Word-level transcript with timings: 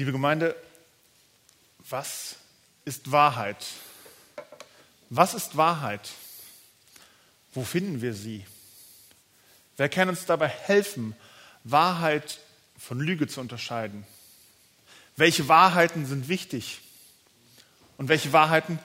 Liebe 0.00 0.12
Gemeinde, 0.12 0.56
was 1.90 2.36
ist 2.86 3.12
Wahrheit? 3.12 3.66
Was 5.10 5.34
ist 5.34 5.58
Wahrheit? 5.58 6.08
Wo 7.52 7.64
finden 7.64 8.00
wir 8.00 8.14
sie? 8.14 8.46
Wer 9.76 9.90
kann 9.90 10.08
uns 10.08 10.24
dabei 10.24 10.48
helfen, 10.48 11.14
Wahrheit 11.64 12.38
von 12.78 12.98
Lüge 12.98 13.28
zu 13.28 13.42
unterscheiden? 13.42 14.06
Welche 15.16 15.48
Wahrheiten 15.48 16.06
sind 16.06 16.28
wichtig? 16.28 16.80
Und 17.98 18.08
welche 18.08 18.32
Wahrheiten 18.32 18.78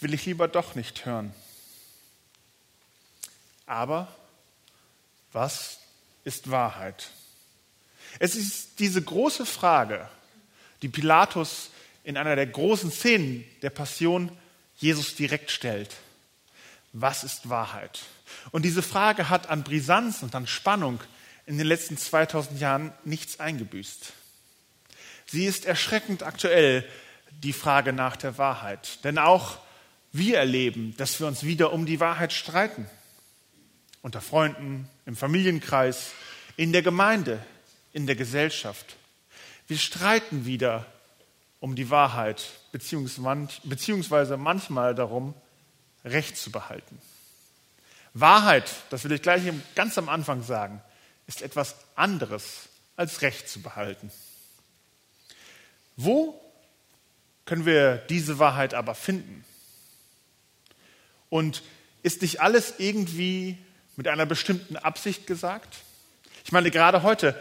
will 0.00 0.14
ich 0.14 0.24
lieber 0.24 0.48
doch 0.48 0.76
nicht 0.76 1.04
hören? 1.04 1.34
Aber 3.66 4.08
was 5.30 5.80
ist 6.24 6.50
Wahrheit? 6.50 7.10
Es 8.18 8.34
ist 8.34 8.78
diese 8.78 9.02
große 9.02 9.44
Frage, 9.44 10.08
die 10.84 10.90
Pilatus 10.90 11.70
in 12.04 12.18
einer 12.18 12.36
der 12.36 12.46
großen 12.46 12.92
Szenen 12.92 13.42
der 13.62 13.70
Passion 13.70 14.30
Jesus 14.76 15.14
direkt 15.14 15.50
stellt. 15.50 15.96
Was 16.92 17.24
ist 17.24 17.48
Wahrheit? 17.48 18.02
Und 18.50 18.66
diese 18.66 18.82
Frage 18.82 19.30
hat 19.30 19.48
an 19.48 19.64
Brisanz 19.64 20.22
und 20.22 20.34
an 20.34 20.46
Spannung 20.46 21.00
in 21.46 21.56
den 21.56 21.66
letzten 21.66 21.96
2000 21.96 22.60
Jahren 22.60 22.92
nichts 23.02 23.40
eingebüßt. 23.40 24.12
Sie 25.24 25.46
ist 25.46 25.64
erschreckend 25.64 26.22
aktuell, 26.22 26.86
die 27.30 27.54
Frage 27.54 27.94
nach 27.94 28.16
der 28.16 28.36
Wahrheit. 28.36 29.02
Denn 29.04 29.16
auch 29.16 29.56
wir 30.12 30.36
erleben, 30.36 30.94
dass 30.98 31.18
wir 31.18 31.26
uns 31.26 31.44
wieder 31.44 31.72
um 31.72 31.86
die 31.86 31.98
Wahrheit 31.98 32.34
streiten. 32.34 32.86
Unter 34.02 34.20
Freunden, 34.20 34.86
im 35.06 35.16
Familienkreis, 35.16 36.12
in 36.58 36.72
der 36.72 36.82
Gemeinde, 36.82 37.42
in 37.94 38.06
der 38.06 38.16
Gesellschaft. 38.16 38.96
Wir 39.66 39.78
streiten 39.78 40.44
wieder 40.44 40.86
um 41.60 41.74
die 41.74 41.88
Wahrheit, 41.88 42.44
beziehungsweise 42.72 44.36
manchmal 44.36 44.94
darum, 44.94 45.34
Recht 46.04 46.36
zu 46.36 46.50
behalten. 46.52 47.00
Wahrheit, 48.12 48.70
das 48.90 49.04
will 49.04 49.12
ich 49.12 49.22
gleich 49.22 49.42
ganz 49.74 49.96
am 49.96 50.10
Anfang 50.10 50.42
sagen, 50.42 50.82
ist 51.26 51.40
etwas 51.40 51.76
anderes 51.94 52.68
als 52.96 53.22
Recht 53.22 53.48
zu 53.48 53.62
behalten. 53.62 54.12
Wo 55.96 56.38
können 57.46 57.64
wir 57.64 57.96
diese 57.96 58.38
Wahrheit 58.38 58.74
aber 58.74 58.94
finden? 58.94 59.44
Und 61.30 61.62
ist 62.02 62.20
nicht 62.22 62.40
alles 62.42 62.74
irgendwie 62.78 63.56
mit 63.96 64.08
einer 64.08 64.26
bestimmten 64.26 64.76
Absicht 64.76 65.26
gesagt? 65.26 65.78
Ich 66.44 66.52
meine, 66.52 66.70
gerade 66.70 67.02
heute 67.02 67.40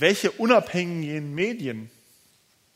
welche 0.00 0.30
unabhängigen 0.32 1.34
Medien 1.34 1.90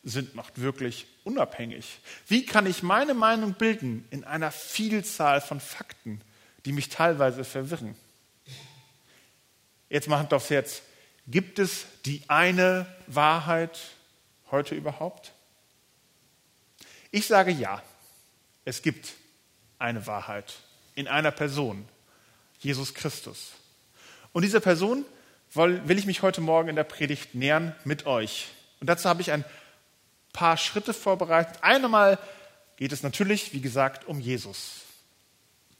sind 0.02 0.34
noch 0.34 0.50
wirklich 0.56 1.06
unabhängig? 1.24 1.98
Wie 2.28 2.44
kann 2.44 2.66
ich 2.66 2.82
meine 2.82 3.14
Meinung 3.14 3.54
bilden 3.54 4.06
in 4.10 4.24
einer 4.24 4.50
Vielzahl 4.50 5.40
von 5.40 5.60
Fakten, 5.60 6.20
die 6.64 6.72
mich 6.72 6.90
teilweise 6.90 7.44
verwirren? 7.44 7.96
Jetzt 9.88 10.08
mal 10.08 10.18
Hand 10.18 10.34
aufs 10.34 10.50
Herz. 10.50 10.82
Gibt 11.26 11.58
es 11.58 11.86
die 12.04 12.22
eine 12.28 12.86
Wahrheit 13.06 13.78
heute 14.50 14.74
überhaupt? 14.74 15.32
Ich 17.10 17.26
sage 17.26 17.50
ja. 17.50 17.82
Es 18.66 18.82
gibt 18.82 19.12
eine 19.78 20.06
Wahrheit 20.06 20.54
in 20.94 21.06
einer 21.06 21.30
Person, 21.30 21.86
Jesus 22.60 22.94
Christus. 22.94 23.52
Und 24.32 24.42
dieser 24.42 24.60
Person 24.60 25.04
will 25.54 25.98
ich 25.98 26.06
mich 26.06 26.22
heute 26.22 26.40
Morgen 26.40 26.68
in 26.68 26.76
der 26.76 26.84
Predigt 26.84 27.34
nähern 27.34 27.74
mit 27.84 28.06
euch. 28.06 28.48
Und 28.80 28.88
dazu 28.88 29.08
habe 29.08 29.22
ich 29.22 29.30
ein 29.30 29.44
paar 30.32 30.56
Schritte 30.56 30.92
vorbereitet. 30.92 31.58
Einmal 31.62 32.18
geht 32.76 32.92
es 32.92 33.02
natürlich, 33.02 33.52
wie 33.52 33.60
gesagt, 33.60 34.06
um 34.06 34.20
Jesus. 34.20 34.82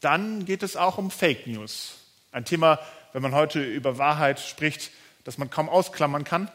Dann 0.00 0.44
geht 0.44 0.62
es 0.62 0.76
auch 0.76 0.98
um 0.98 1.10
Fake 1.10 1.46
News. 1.46 1.94
Ein 2.30 2.44
Thema, 2.44 2.78
wenn 3.12 3.22
man 3.22 3.34
heute 3.34 3.62
über 3.62 3.98
Wahrheit 3.98 4.40
spricht, 4.40 4.90
das 5.24 5.38
man 5.38 5.50
kaum 5.50 5.68
ausklammern 5.68 6.24
kann. 6.24 6.50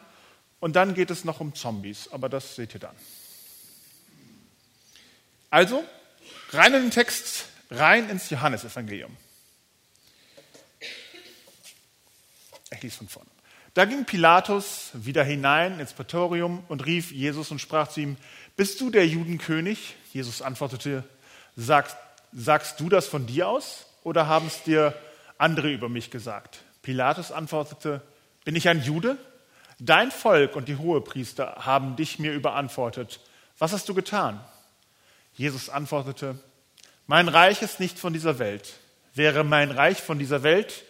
Und 0.60 0.76
dann 0.76 0.94
geht 0.94 1.10
es 1.10 1.24
noch 1.24 1.40
um 1.40 1.54
Zombies, 1.54 2.08
aber 2.12 2.28
das 2.28 2.54
seht 2.54 2.74
ihr 2.74 2.80
dann. 2.80 2.96
Also, 5.50 5.84
rein 6.50 6.74
in 6.74 6.82
den 6.82 6.90
Text, 6.90 7.46
rein 7.70 8.08
ins 8.08 8.30
Johannesevangelium. 8.30 9.16
Ich 12.80 12.84
lese 12.84 12.96
von 12.96 13.08
vorne. 13.08 13.30
Da 13.74 13.84
ging 13.84 14.06
Pilatus 14.06 14.90
wieder 14.94 15.22
hinein 15.22 15.80
ins 15.80 15.92
Prätorium 15.92 16.64
und 16.68 16.86
rief 16.86 17.12
Jesus 17.12 17.50
und 17.50 17.60
sprach 17.60 17.88
zu 17.88 18.00
ihm, 18.00 18.16
bist 18.56 18.80
du 18.80 18.88
der 18.88 19.06
Judenkönig? 19.06 19.96
Jesus 20.14 20.40
antwortete, 20.40 21.04
sagst, 21.56 21.94
sagst 22.32 22.80
du 22.80 22.88
das 22.88 23.06
von 23.06 23.26
dir 23.26 23.48
aus 23.48 23.84
oder 24.02 24.26
haben 24.28 24.46
es 24.46 24.62
dir 24.62 24.94
andere 25.36 25.70
über 25.70 25.90
mich 25.90 26.10
gesagt? 26.10 26.60
Pilatus 26.80 27.32
antwortete, 27.32 28.00
bin 28.46 28.56
ich 28.56 28.66
ein 28.66 28.82
Jude? 28.82 29.18
Dein 29.78 30.10
Volk 30.10 30.56
und 30.56 30.66
die 30.66 30.76
Hohepriester 30.76 31.56
haben 31.58 31.96
dich 31.96 32.18
mir 32.18 32.32
überantwortet. 32.32 33.20
Was 33.58 33.74
hast 33.74 33.90
du 33.90 33.94
getan? 33.94 34.40
Jesus 35.34 35.68
antwortete, 35.68 36.38
mein 37.06 37.28
Reich 37.28 37.60
ist 37.60 37.78
nicht 37.78 37.98
von 37.98 38.14
dieser 38.14 38.38
Welt. 38.38 38.72
Wäre 39.12 39.44
mein 39.44 39.70
Reich 39.70 40.00
von 40.00 40.18
dieser 40.18 40.42
Welt, 40.42 40.82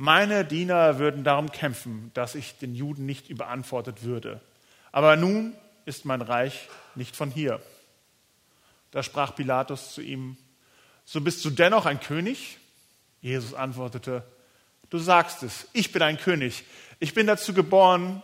meine 0.00 0.46
Diener 0.46 0.98
würden 0.98 1.24
darum 1.24 1.52
kämpfen, 1.52 2.10
dass 2.14 2.34
ich 2.34 2.56
den 2.56 2.74
Juden 2.74 3.04
nicht 3.04 3.28
überantwortet 3.28 4.02
würde. 4.02 4.40
Aber 4.92 5.14
nun 5.16 5.54
ist 5.84 6.06
mein 6.06 6.22
Reich 6.22 6.70
nicht 6.94 7.14
von 7.14 7.30
hier. 7.30 7.60
Da 8.92 9.02
sprach 9.02 9.36
Pilatus 9.36 9.92
zu 9.92 10.00
ihm, 10.00 10.38
so 11.04 11.20
bist 11.20 11.44
du 11.44 11.50
dennoch 11.50 11.84
ein 11.84 12.00
König? 12.00 12.56
Jesus 13.20 13.52
antwortete, 13.52 14.24
du 14.88 14.96
sagst 14.96 15.42
es, 15.42 15.68
ich 15.74 15.92
bin 15.92 16.00
ein 16.00 16.16
König. 16.16 16.64
Ich 16.98 17.12
bin 17.12 17.26
dazu 17.26 17.52
geboren 17.52 18.22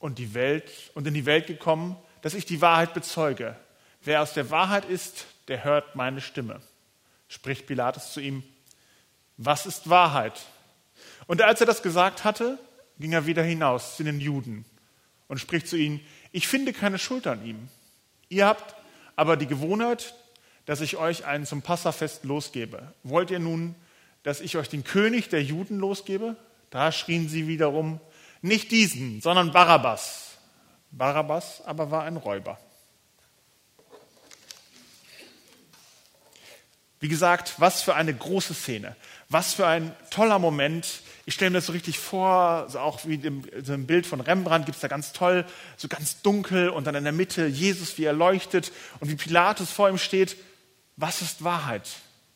und 0.00 0.18
die 0.18 0.34
Welt 0.34 0.68
und 0.94 1.06
in 1.06 1.14
die 1.14 1.26
Welt 1.26 1.46
gekommen, 1.46 1.96
dass 2.22 2.34
ich 2.34 2.44
die 2.44 2.60
Wahrheit 2.60 2.92
bezeuge. 2.92 3.56
Wer 4.02 4.20
aus 4.20 4.32
der 4.32 4.50
Wahrheit 4.50 4.86
ist, 4.86 5.26
der 5.46 5.62
hört 5.62 5.94
meine 5.94 6.20
Stimme. 6.20 6.60
Spricht 7.28 7.68
Pilatus 7.68 8.12
zu 8.12 8.18
ihm, 8.18 8.42
was 9.36 9.64
ist 9.64 9.88
Wahrheit? 9.88 10.44
Und 11.26 11.42
als 11.42 11.60
er 11.60 11.66
das 11.66 11.82
gesagt 11.82 12.24
hatte, 12.24 12.58
ging 12.98 13.12
er 13.12 13.26
wieder 13.26 13.42
hinaus 13.42 13.96
zu 13.96 14.04
den 14.04 14.20
Juden 14.20 14.64
und 15.28 15.38
spricht 15.38 15.68
zu 15.68 15.76
ihnen, 15.76 16.00
ich 16.30 16.48
finde 16.48 16.72
keine 16.72 16.98
Schuld 16.98 17.26
an 17.26 17.44
ihm. 17.44 17.68
Ihr 18.28 18.46
habt 18.46 18.74
aber 19.16 19.36
die 19.36 19.46
Gewohnheit, 19.46 20.14
dass 20.66 20.80
ich 20.80 20.96
euch 20.96 21.24
einen 21.24 21.46
zum 21.46 21.62
Passafest 21.62 22.24
losgebe. 22.24 22.92
Wollt 23.02 23.30
ihr 23.30 23.38
nun, 23.38 23.74
dass 24.22 24.40
ich 24.40 24.56
euch 24.56 24.68
den 24.68 24.84
König 24.84 25.28
der 25.28 25.42
Juden 25.42 25.78
losgebe? 25.78 26.36
Da 26.70 26.92
schrien 26.92 27.28
sie 27.28 27.48
wiederum, 27.48 28.00
nicht 28.40 28.70
diesen, 28.70 29.20
sondern 29.20 29.52
Barabbas. 29.52 30.38
Barabbas 30.90 31.62
aber 31.64 31.90
war 31.90 32.04
ein 32.04 32.16
Räuber. 32.16 32.58
Wie 37.00 37.08
gesagt, 37.08 37.54
was 37.58 37.82
für 37.82 37.94
eine 37.94 38.14
große 38.14 38.54
Szene, 38.54 38.96
was 39.28 39.54
für 39.54 39.66
ein 39.66 39.94
toller 40.10 40.38
Moment. 40.38 41.02
Ich 41.24 41.34
stelle 41.34 41.50
mir 41.50 41.58
das 41.58 41.66
so 41.66 41.72
richtig 41.72 41.98
vor, 41.98 42.66
so 42.68 42.80
auch 42.80 43.06
wie 43.06 43.14
im, 43.14 43.44
so 43.62 43.74
im 43.74 43.86
Bild 43.86 44.06
von 44.06 44.20
Rembrandt 44.20 44.66
gibt 44.66 44.76
es 44.76 44.82
da 44.82 44.88
ganz 44.88 45.12
toll, 45.12 45.44
so 45.76 45.86
ganz 45.86 46.20
dunkel 46.22 46.68
und 46.68 46.86
dann 46.86 46.96
in 46.96 47.04
der 47.04 47.12
Mitte 47.12 47.46
Jesus, 47.46 47.96
wie 47.98 48.04
er 48.04 48.12
leuchtet 48.12 48.72
und 48.98 49.08
wie 49.08 49.14
Pilatus 49.14 49.70
vor 49.70 49.88
ihm 49.88 49.98
steht. 49.98 50.36
Was 50.96 51.22
ist 51.22 51.44
Wahrheit? 51.44 51.88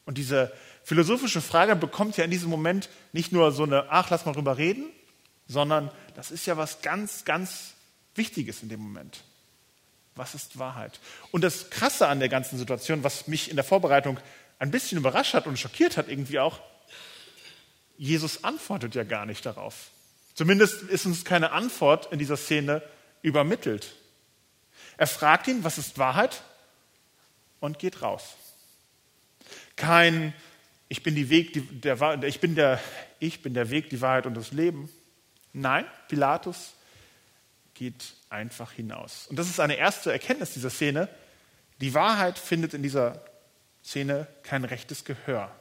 Und 0.04 0.18
diese 0.18 0.52
philosophische 0.84 1.40
Frage 1.40 1.74
bekommt 1.74 2.16
ja 2.16 2.24
in 2.24 2.30
diesem 2.30 2.48
Moment 2.48 2.88
nicht 3.12 3.32
nur 3.32 3.50
so 3.50 3.64
eine, 3.64 3.86
ach, 3.90 4.08
lass 4.10 4.24
mal 4.24 4.32
drüber 4.32 4.56
reden, 4.56 4.84
sondern 5.48 5.90
das 6.14 6.30
ist 6.30 6.46
ja 6.46 6.56
was 6.56 6.80
ganz, 6.80 7.24
ganz 7.24 7.74
Wichtiges 8.14 8.62
in 8.62 8.68
dem 8.68 8.80
Moment. 8.80 9.24
Was 10.14 10.34
ist 10.34 10.58
Wahrheit? 10.58 11.00
Und 11.32 11.42
das 11.42 11.70
Krasse 11.70 12.06
an 12.06 12.20
der 12.20 12.28
ganzen 12.28 12.56
Situation, 12.56 13.02
was 13.02 13.26
mich 13.26 13.50
in 13.50 13.56
der 13.56 13.64
Vorbereitung 13.64 14.18
ein 14.58 14.70
bisschen 14.70 14.96
überrascht 14.96 15.34
hat 15.34 15.46
und 15.46 15.58
schockiert 15.58 15.96
hat 15.96 16.08
irgendwie 16.08 16.38
auch, 16.38 16.60
Jesus 17.98 18.44
antwortet 18.44 18.94
ja 18.94 19.04
gar 19.04 19.26
nicht 19.26 19.44
darauf. 19.46 19.90
Zumindest 20.34 20.82
ist 20.82 21.06
uns 21.06 21.24
keine 21.24 21.52
Antwort 21.52 22.12
in 22.12 22.18
dieser 22.18 22.36
Szene 22.36 22.82
übermittelt. 23.22 23.96
Er 24.96 25.06
fragt 25.06 25.48
ihn, 25.48 25.64
was 25.64 25.78
ist 25.78 25.98
Wahrheit? 25.98 26.42
Und 27.60 27.78
geht 27.78 28.02
raus. 28.02 28.36
Kein, 29.76 30.34
ich 30.88 31.02
bin, 31.02 31.14
die 31.14 31.30
Weg, 31.30 31.52
die, 31.54 31.62
der, 31.62 32.22
ich, 32.22 32.40
bin 32.40 32.54
der, 32.54 32.80
ich 33.18 33.42
bin 33.42 33.54
der 33.54 33.70
Weg, 33.70 33.90
die 33.90 34.00
Wahrheit 34.00 34.26
und 34.26 34.34
das 34.34 34.52
Leben. 34.52 34.90
Nein, 35.52 35.86
Pilatus 36.08 36.74
geht 37.74 38.14
einfach 38.28 38.72
hinaus. 38.72 39.26
Und 39.28 39.38
das 39.38 39.48
ist 39.48 39.60
eine 39.60 39.76
erste 39.76 40.12
Erkenntnis 40.12 40.52
dieser 40.52 40.70
Szene. 40.70 41.08
Die 41.80 41.94
Wahrheit 41.94 42.38
findet 42.38 42.74
in 42.74 42.82
dieser 42.82 43.24
Szene 43.82 44.26
kein 44.42 44.64
rechtes 44.64 45.04
Gehör. 45.04 45.54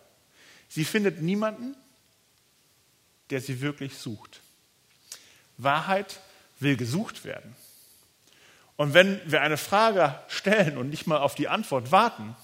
Sie 0.68 0.84
findet 0.84 1.22
niemanden, 1.22 1.76
der 3.30 3.42
sie 3.42 3.62
wirklich 3.62 3.98
sucht. 3.98 4.42
Wahrheit 5.58 6.20
will 6.60 6.78
gesucht 6.78 7.26
werden. 7.26 7.56
Und 8.78 8.94
wenn 8.94 9.20
wir 9.30 9.42
eine 9.42 9.58
Frage 9.58 10.20
stellen 10.28 10.78
und 10.78 10.90
nicht 10.90 11.08
mal 11.08 11.20
auf 11.20 11.36
die 11.36 11.48
Antwort 11.48 11.92
warten, 11.92 12.36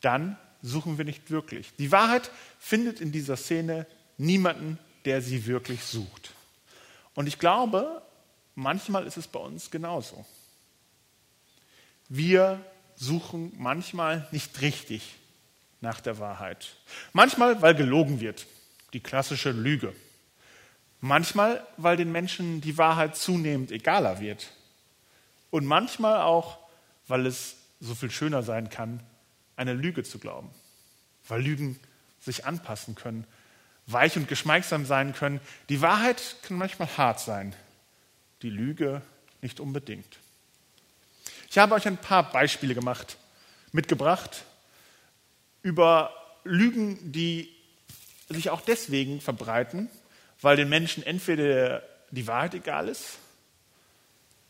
dann 0.00 0.38
suchen 0.62 0.98
wir 0.98 1.04
nicht 1.04 1.30
wirklich. 1.30 1.72
Die 1.78 1.92
Wahrheit 1.92 2.30
findet 2.58 3.00
in 3.00 3.12
dieser 3.12 3.36
Szene 3.36 3.86
niemanden, 4.18 4.78
der 5.04 5.22
sie 5.22 5.46
wirklich 5.46 5.82
sucht. 5.84 6.32
Und 7.14 7.26
ich 7.26 7.38
glaube, 7.38 8.02
manchmal 8.54 9.06
ist 9.06 9.16
es 9.16 9.26
bei 9.26 9.38
uns 9.38 9.70
genauso. 9.70 10.26
Wir 12.08 12.60
suchen 12.96 13.52
manchmal 13.56 14.26
nicht 14.30 14.60
richtig 14.60 15.14
nach 15.80 16.00
der 16.00 16.18
Wahrheit. 16.18 16.76
Manchmal, 17.12 17.62
weil 17.62 17.74
gelogen 17.74 18.20
wird, 18.20 18.46
die 18.96 19.02
klassische 19.02 19.50
Lüge. 19.50 19.94
Manchmal, 21.02 21.66
weil 21.76 21.98
den 21.98 22.10
Menschen 22.12 22.62
die 22.62 22.78
Wahrheit 22.78 23.14
zunehmend 23.14 23.70
egaler 23.70 24.20
wird. 24.20 24.50
Und 25.50 25.66
manchmal 25.66 26.22
auch, 26.22 26.56
weil 27.06 27.26
es 27.26 27.56
so 27.78 27.94
viel 27.94 28.10
schöner 28.10 28.42
sein 28.42 28.70
kann, 28.70 29.02
eine 29.54 29.74
Lüge 29.74 30.02
zu 30.02 30.18
glauben. 30.18 30.50
Weil 31.28 31.42
Lügen 31.42 31.78
sich 32.20 32.46
anpassen 32.46 32.94
können, 32.94 33.26
weich 33.86 34.16
und 34.16 34.28
geschmeichsam 34.28 34.86
sein 34.86 35.12
können. 35.12 35.40
Die 35.68 35.82
Wahrheit 35.82 36.36
kann 36.40 36.56
manchmal 36.56 36.88
hart 36.96 37.20
sein, 37.20 37.54
die 38.40 38.48
Lüge 38.48 39.02
nicht 39.42 39.60
unbedingt. 39.60 40.20
Ich 41.50 41.58
habe 41.58 41.74
euch 41.74 41.86
ein 41.86 41.98
paar 41.98 42.32
Beispiele 42.32 42.74
gemacht, 42.74 43.18
mitgebracht 43.72 44.46
über 45.60 46.14
Lügen, 46.44 47.12
die 47.12 47.55
sich 48.28 48.50
auch 48.50 48.60
deswegen 48.60 49.20
verbreiten, 49.20 49.88
weil 50.40 50.56
den 50.56 50.68
Menschen 50.68 51.02
entweder 51.02 51.82
die 52.10 52.26
Wahrheit 52.26 52.54
egal 52.54 52.88
ist, 52.88 53.18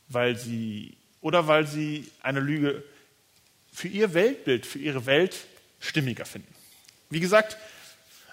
weil 0.09 0.37
sie 0.37 0.97
oder 1.21 1.47
weil 1.47 1.67
sie 1.67 2.11
eine 2.23 2.41
Lüge 2.41 2.85
für 3.73 3.89
ihr 3.89 4.15
Weltbild, 4.15 4.65
für 4.65 4.79
ihre 4.79 5.07
Welt 5.07 5.47
stimmiger 5.81 6.25
finden. 6.25 6.55
Wie 7.11 7.21
gesagt, 7.21 7.57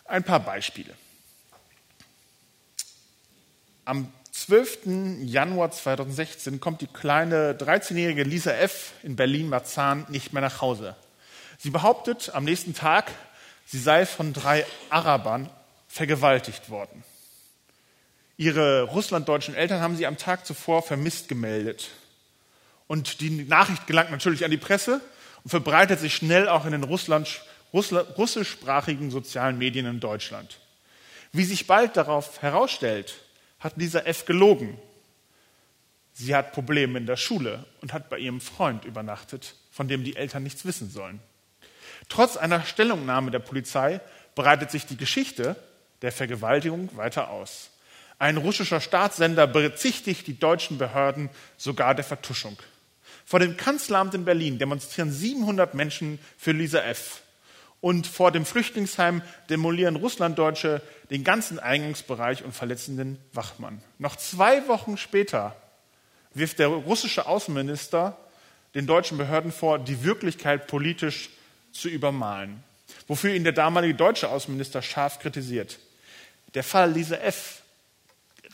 ein 0.05 0.23
paar 0.23 0.39
Beispiele. 0.39 0.93
Am 3.85 4.11
12. 4.31 5.23
Januar 5.23 5.71
2016 5.71 6.59
kommt 6.59 6.81
die 6.81 6.87
kleine 6.87 7.53
13-jährige 7.53 8.23
Lisa 8.23 8.51
F. 8.51 8.93
in 9.03 9.15
Berlin-Marzahn 9.15 10.05
nicht 10.09 10.33
mehr 10.33 10.41
nach 10.41 10.61
Hause. 10.61 10.95
Sie 11.57 11.69
behauptet 11.69 12.31
am 12.33 12.43
nächsten 12.43 12.73
Tag, 12.73 13.11
sie 13.65 13.80
sei 13.80 14.06
von 14.06 14.33
drei 14.33 14.65
Arabern 14.89 15.50
vergewaltigt 15.88 16.69
worden. 16.69 17.04
Ihre 18.38 18.83
russlanddeutschen 18.83 19.56
Eltern 19.56 19.81
haben 19.81 19.95
sie 19.95 20.07
am 20.07 20.18
Tag 20.18 20.45
zuvor 20.45 20.81
vermisst 20.81 21.27
gemeldet. 21.27 21.89
Und 22.88 23.21
die 23.21 23.30
Nachricht 23.30 23.88
gelangt 23.88 24.12
natürlich 24.12 24.44
an 24.44 24.51
die 24.51 24.57
Presse 24.57 25.01
und 25.44 25.50
verbreitet 25.50 26.00
sich 26.00 26.15
schnell 26.15 26.50
auch 26.50 26.65
in 26.65 26.71
den 26.71 26.83
Russland, 26.83 27.42
russischsprachigen 27.74 29.12
sozialen 29.12 29.57
Medien 29.57 29.86
in 29.86 30.00
Deutschland. 30.00 30.60
Wie 31.31 31.44
sich 31.44 31.68
bald 31.68 31.98
darauf 31.98 32.42
herausstellt, 32.42 33.15
hat 33.60 33.77
Lisa 33.77 34.00
F. 34.00 34.25
gelogen. 34.25 34.77
Sie 36.13 36.36
hat 36.36 36.51
Probleme 36.51 37.00
in 37.00 37.07
der 37.07 37.18
Schule 37.18 37.65
und 37.81 37.94
hat 37.94 38.10
bei 38.10 38.19
ihrem 38.19 38.42
Freund 38.42 38.86
übernachtet, 38.86 39.56
von 39.71 39.88
dem 39.88 40.04
die 40.04 40.15
Eltern 40.15 40.44
nichts 40.44 40.65
wissen 40.65 40.92
sollen. 40.92 41.19
Trotz 42.09 42.37
einer 42.37 42.63
Stellungnahme 42.63 43.31
der 43.31 43.39
Polizei 43.39 44.01
breitet 44.35 44.71
sich 44.71 44.85
die 44.85 44.97
Geschichte 44.97 45.55
der 46.01 46.11
Vergewaltigung 46.11 46.95
weiter 46.95 47.29
aus. 47.29 47.69
Ein 48.19 48.37
russischer 48.37 48.79
Staatssender 48.79 49.47
bezichtigt 49.47 50.27
die 50.27 50.39
deutschen 50.39 50.77
Behörden 50.77 51.29
sogar 51.57 51.95
der 51.95 52.05
Vertuschung. 52.05 52.57
Vor 53.25 53.39
dem 53.39 53.57
Kanzleramt 53.57 54.13
in 54.13 54.25
Berlin 54.25 54.59
demonstrieren 54.59 55.11
700 55.11 55.73
Menschen 55.73 56.19
für 56.37 56.51
Lisa 56.51 56.79
F. 56.79 57.21
Und 57.81 58.07
vor 58.07 58.31
dem 58.31 58.45
Flüchtlingsheim 58.45 59.21
demolieren 59.49 59.97
Russlanddeutsche 59.97 60.81
den 61.09 61.23
ganzen 61.23 61.59
Eingangsbereich 61.59 62.43
und 62.43 62.53
verletzen 62.53 62.95
den 62.95 63.17
Wachmann. 63.33 63.81
Noch 63.97 64.15
zwei 64.15 64.67
Wochen 64.69 64.97
später 64.97 65.55
wirft 66.33 66.59
der 66.59 66.67
russische 66.67 67.25
Außenminister 67.25 68.17
den 68.73 68.87
deutschen 68.87 69.17
Behörden 69.17 69.51
vor, 69.51 69.79
die 69.79 70.03
Wirklichkeit 70.03 70.67
politisch 70.67 71.29
zu 71.73 71.89
übermalen, 71.89 72.63
wofür 73.07 73.33
ihn 73.33 73.43
der 73.43 73.53
damalige 73.53 73.95
deutsche 73.95 74.29
Außenminister 74.29 74.81
scharf 74.81 75.19
kritisiert. 75.19 75.79
Der 76.53 76.63
Fall 76.63 76.91
Lisa 76.93 77.15
F. 77.15 77.61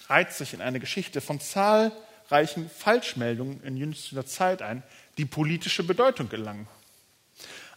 reiht 0.07 0.33
sich 0.33 0.53
in 0.53 0.61
eine 0.61 0.79
Geschichte 0.79 1.21
von 1.21 1.39
zahlreichen 1.39 1.97
reichen 2.31 2.69
Falschmeldungen 2.69 3.61
in 3.63 3.77
jüngster 3.77 4.25
Zeit 4.25 4.61
ein, 4.61 4.83
die 5.17 5.25
politische 5.25 5.83
Bedeutung 5.83 6.29
gelangen. 6.29 6.67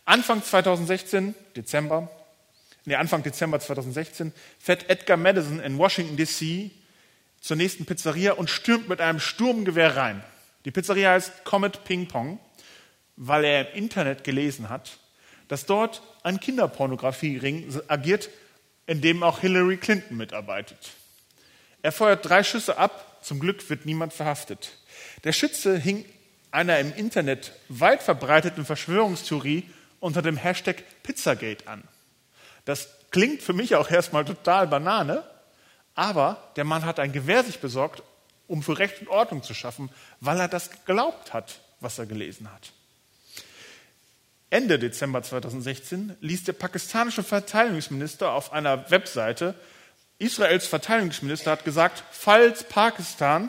Anfang 0.05 0.43
2016, 0.43 1.35
Dezember, 1.57 2.11
nee, 2.85 2.95
Anfang 2.95 3.23
Dezember 3.23 3.61
2016, 3.61 4.33
fährt 4.59 4.91
Edgar 4.91 5.17
Madison 5.17 5.61
in 5.61 5.79
Washington 5.79 6.17
DC 6.17 6.71
zur 7.41 7.57
nächsten 7.57 7.87
Pizzeria 7.87 8.33
und 8.33 8.51
stürmt 8.51 8.89
mit 8.89 9.01
einem 9.01 9.21
Sturmgewehr 9.21 9.97
rein. 9.97 10.23
Die 10.65 10.71
Pizzeria 10.71 11.13
heißt 11.13 11.45
Comet 11.45 11.85
Ping 11.85 12.09
Pong, 12.09 12.39
weil 13.17 13.45
er 13.45 13.71
im 13.73 13.85
Internet 13.85 14.25
gelesen 14.25 14.69
hat, 14.69 14.99
dass 15.53 15.67
dort 15.67 16.01
ein 16.23 16.41
Kinderpornografiering 16.41 17.79
agiert, 17.87 18.31
in 18.87 19.03
dem 19.03 19.23
auch 19.23 19.41
Hillary 19.41 19.77
Clinton 19.77 20.17
mitarbeitet. 20.17 20.79
Er 21.83 21.93
feuert 21.93 22.27
drei 22.27 22.43
Schüsse 22.43 22.79
ab 22.79 23.19
zum 23.21 23.39
Glück 23.39 23.69
wird 23.69 23.85
niemand 23.85 24.15
verhaftet. 24.15 24.79
Der 25.25 25.33
Schütze 25.33 25.77
hing 25.77 26.07
einer 26.53 26.79
im 26.79 26.95
Internet 26.95 27.53
weit 27.69 28.03
verbreiteten 28.03 28.65
Verschwörungstheorie 28.65 29.69
unter 30.01 30.23
dem 30.23 30.39
Hashtag 30.39 30.85
Pizzagate 31.03 31.69
an. 31.69 31.85
Das 32.65 32.89
klingt 33.11 33.43
für 33.43 33.53
mich 33.53 33.77
auch 33.77 33.91
erstmal 33.91 34.25
total 34.25 34.67
Banane, 34.67 35.23
aber 35.95 36.51
der 36.57 36.65
Mann 36.65 36.87
hat 36.87 36.99
ein 36.99 37.13
Gewehr 37.13 37.45
sich 37.45 37.61
besorgt, 37.61 38.03
um 38.47 38.63
für 38.63 38.79
Recht 38.79 39.03
und 39.03 39.09
Ordnung 39.09 39.43
zu 39.43 39.53
schaffen, 39.53 39.91
weil 40.21 40.41
er 40.41 40.49
das 40.49 40.71
geglaubt 40.71 41.35
hat, 41.35 41.61
was 41.81 41.99
er 41.99 42.07
gelesen 42.07 42.51
hat. 42.51 42.73
Ende 44.53 44.79
Dezember 44.79 45.23
2016 45.23 46.15
ließ 46.21 46.45
der 46.45 46.53
pakistanische 46.53 47.23
Verteidigungsminister 47.23 48.33
auf 48.33 48.53
einer 48.53 48.91
Webseite 48.91 49.55
Israels 50.19 50.67
Verteidigungsminister 50.67 51.51
hat 51.51 51.65
gesagt, 51.65 52.05
falls 52.11 52.65
Pakistan 52.65 53.49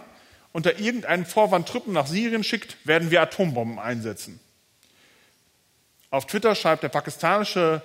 unter 0.54 0.80
irgendeinem 0.80 1.26
Vorwand 1.26 1.68
Truppen 1.68 1.92
nach 1.92 2.08
Syrien 2.08 2.46
schickt, 2.46 2.78
werden 2.88 3.12
wir 3.12 3.22
Atombomben 3.22 3.80
einsetzen. 3.80 4.40
Auf 6.10 6.26
Twitter 6.26 6.56
schreibt 6.56 6.84
der 6.84 6.90
pakistanische 6.90 7.82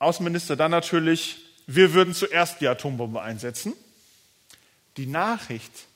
Außenminister 0.00 0.56
dann 0.56 0.72
natürlich, 0.72 1.36
wir 1.68 1.94
würden 1.94 2.14
zuerst 2.14 2.60
die 2.60 2.66
Atombombe 2.66 3.22
einsetzen. 3.22 3.74
Die 4.96 5.06
Nachricht 5.06 5.86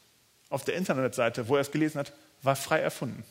auf 0.50 0.64
der 0.64 0.76
Internetseite, 0.76 1.49
wo 1.49 1.57
er 1.57 1.62
es 1.62 1.73
gelesen 1.73 1.99
hat, 1.99 2.12
war 2.43 2.55
frei 2.55 2.78
erfunden. 2.78 3.25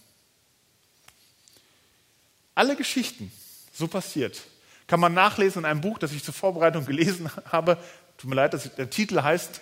Alle 2.55 2.75
Geschichten, 2.75 3.31
so 3.74 3.88
passiert, 3.88 4.41
kann 4.88 5.00
man 5.00 5.13
nachlesen 5.13 5.62
in 5.62 5.65
einem 5.65 5.81
Buch, 5.81 5.98
das 5.98 6.12
ich 6.12 6.24
zur 6.24 6.33
Vorbereitung 6.33 6.86
gelesen 6.86 7.29
habe, 7.51 7.77
Tut 8.17 8.29
mir 8.29 8.36
leid, 8.36 8.77
der 8.77 8.89
Titel 8.89 9.22
heißt 9.22 9.62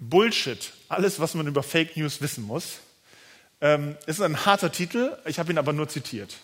Bullshit. 0.00 0.72
Alles, 0.88 1.20
was 1.20 1.34
man 1.34 1.46
über 1.46 1.62
Fake 1.62 1.96
News 1.96 2.20
wissen 2.20 2.44
muss. 2.44 2.78
Ähm, 3.60 3.96
ist 4.06 4.22
ein 4.22 4.46
harter 4.46 4.72
Titel, 4.72 5.18
ich 5.26 5.38
habe 5.38 5.52
ihn 5.52 5.58
aber 5.58 5.74
nur 5.74 5.88
zitiert. 5.88 6.38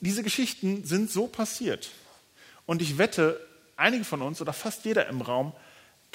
Diese 0.00 0.24
Geschichten 0.24 0.84
sind 0.84 1.12
so 1.12 1.28
passiert. 1.28 1.90
Und 2.66 2.82
ich 2.82 2.98
wette, 2.98 3.40
einige 3.76 4.04
von 4.04 4.20
uns 4.20 4.40
oder 4.40 4.52
fast 4.52 4.84
jeder 4.84 5.06
im 5.06 5.20
Raum 5.20 5.52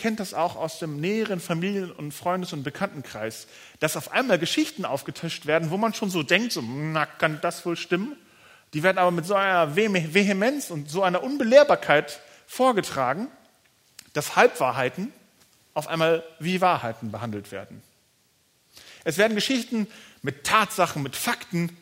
kennt 0.01 0.19
das 0.19 0.33
auch 0.33 0.55
aus 0.55 0.79
dem 0.79 0.99
näheren 0.99 1.39
Familien- 1.39 1.91
und 1.91 2.11
Freundes- 2.11 2.53
und 2.53 2.63
Bekanntenkreis, 2.63 3.47
dass 3.79 3.95
auf 3.95 4.11
einmal 4.11 4.39
Geschichten 4.39 4.83
aufgetischt 4.83 5.45
werden, 5.45 5.69
wo 5.69 5.77
man 5.77 5.93
schon 5.93 6.09
so 6.09 6.23
denkt, 6.23 6.51
so, 6.53 6.61
na, 6.61 7.05
kann 7.05 7.39
das 7.41 7.63
wohl 7.65 7.77
stimmen? 7.77 8.17
Die 8.73 8.81
werden 8.81 8.97
aber 8.97 9.11
mit 9.11 9.27
so 9.27 9.35
einer 9.35 9.75
Vehemenz 9.75 10.71
und 10.71 10.89
so 10.89 11.03
einer 11.03 11.21
Unbelehrbarkeit 11.21 12.19
vorgetragen, 12.47 13.27
dass 14.13 14.35
Halbwahrheiten 14.35 15.13
auf 15.75 15.87
einmal 15.87 16.23
wie 16.39 16.61
Wahrheiten 16.61 17.11
behandelt 17.11 17.51
werden. 17.51 17.83
Es 19.03 19.19
werden 19.19 19.35
Geschichten 19.35 19.87
mit 20.23 20.45
Tatsachen, 20.45 21.03
mit 21.03 21.15
Fakten, 21.15 21.77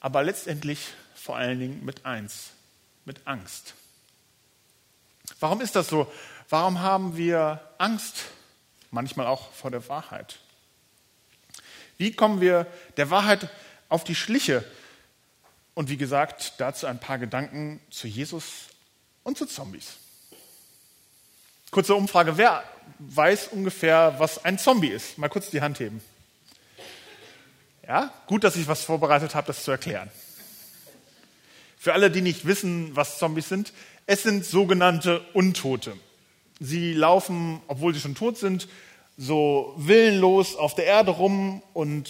aber 0.00 0.24
letztendlich 0.24 0.88
vor 1.14 1.36
allen 1.36 1.60
Dingen 1.60 1.84
mit 1.84 2.04
eins, 2.04 2.50
mit 3.04 3.20
Angst. 3.24 3.74
Warum 5.38 5.60
ist 5.60 5.76
das 5.76 5.86
so? 5.86 6.10
Warum 6.52 6.80
haben 6.80 7.16
wir 7.16 7.62
Angst 7.78 8.24
manchmal 8.90 9.26
auch 9.26 9.52
vor 9.52 9.70
der 9.70 9.88
Wahrheit? 9.88 10.38
Wie 11.96 12.12
kommen 12.12 12.42
wir 12.42 12.66
der 12.98 13.08
Wahrheit 13.08 13.48
auf 13.88 14.04
die 14.04 14.14
Schliche? 14.14 14.62
Und 15.72 15.88
wie 15.88 15.96
gesagt, 15.96 16.52
dazu 16.58 16.86
ein 16.86 17.00
paar 17.00 17.16
Gedanken 17.16 17.80
zu 17.88 18.06
Jesus 18.06 18.66
und 19.22 19.38
zu 19.38 19.46
Zombies. 19.46 19.94
Kurze 21.70 21.94
Umfrage, 21.94 22.36
wer 22.36 22.62
weiß 22.98 23.48
ungefähr, 23.48 24.16
was 24.18 24.44
ein 24.44 24.58
Zombie 24.58 24.88
ist? 24.88 25.16
Mal 25.16 25.30
kurz 25.30 25.48
die 25.48 25.62
Hand 25.62 25.80
heben. 25.80 26.02
Ja, 27.88 28.12
gut, 28.26 28.44
dass 28.44 28.56
ich 28.56 28.68
was 28.68 28.82
vorbereitet 28.84 29.34
habe, 29.34 29.46
das 29.46 29.64
zu 29.64 29.70
erklären. 29.70 30.10
Für 31.78 31.94
alle, 31.94 32.10
die 32.10 32.20
nicht 32.20 32.44
wissen, 32.44 32.94
was 32.94 33.16
Zombies 33.16 33.48
sind, 33.48 33.72
es 34.04 34.22
sind 34.22 34.44
sogenannte 34.44 35.20
Untote. 35.32 35.96
Sie 36.64 36.92
laufen, 36.92 37.60
obwohl 37.66 37.92
sie 37.92 38.00
schon 38.00 38.14
tot 38.14 38.38
sind, 38.38 38.68
so 39.16 39.74
willenlos 39.76 40.54
auf 40.54 40.76
der 40.76 40.84
Erde 40.84 41.10
rum 41.10 41.60
und 41.72 42.08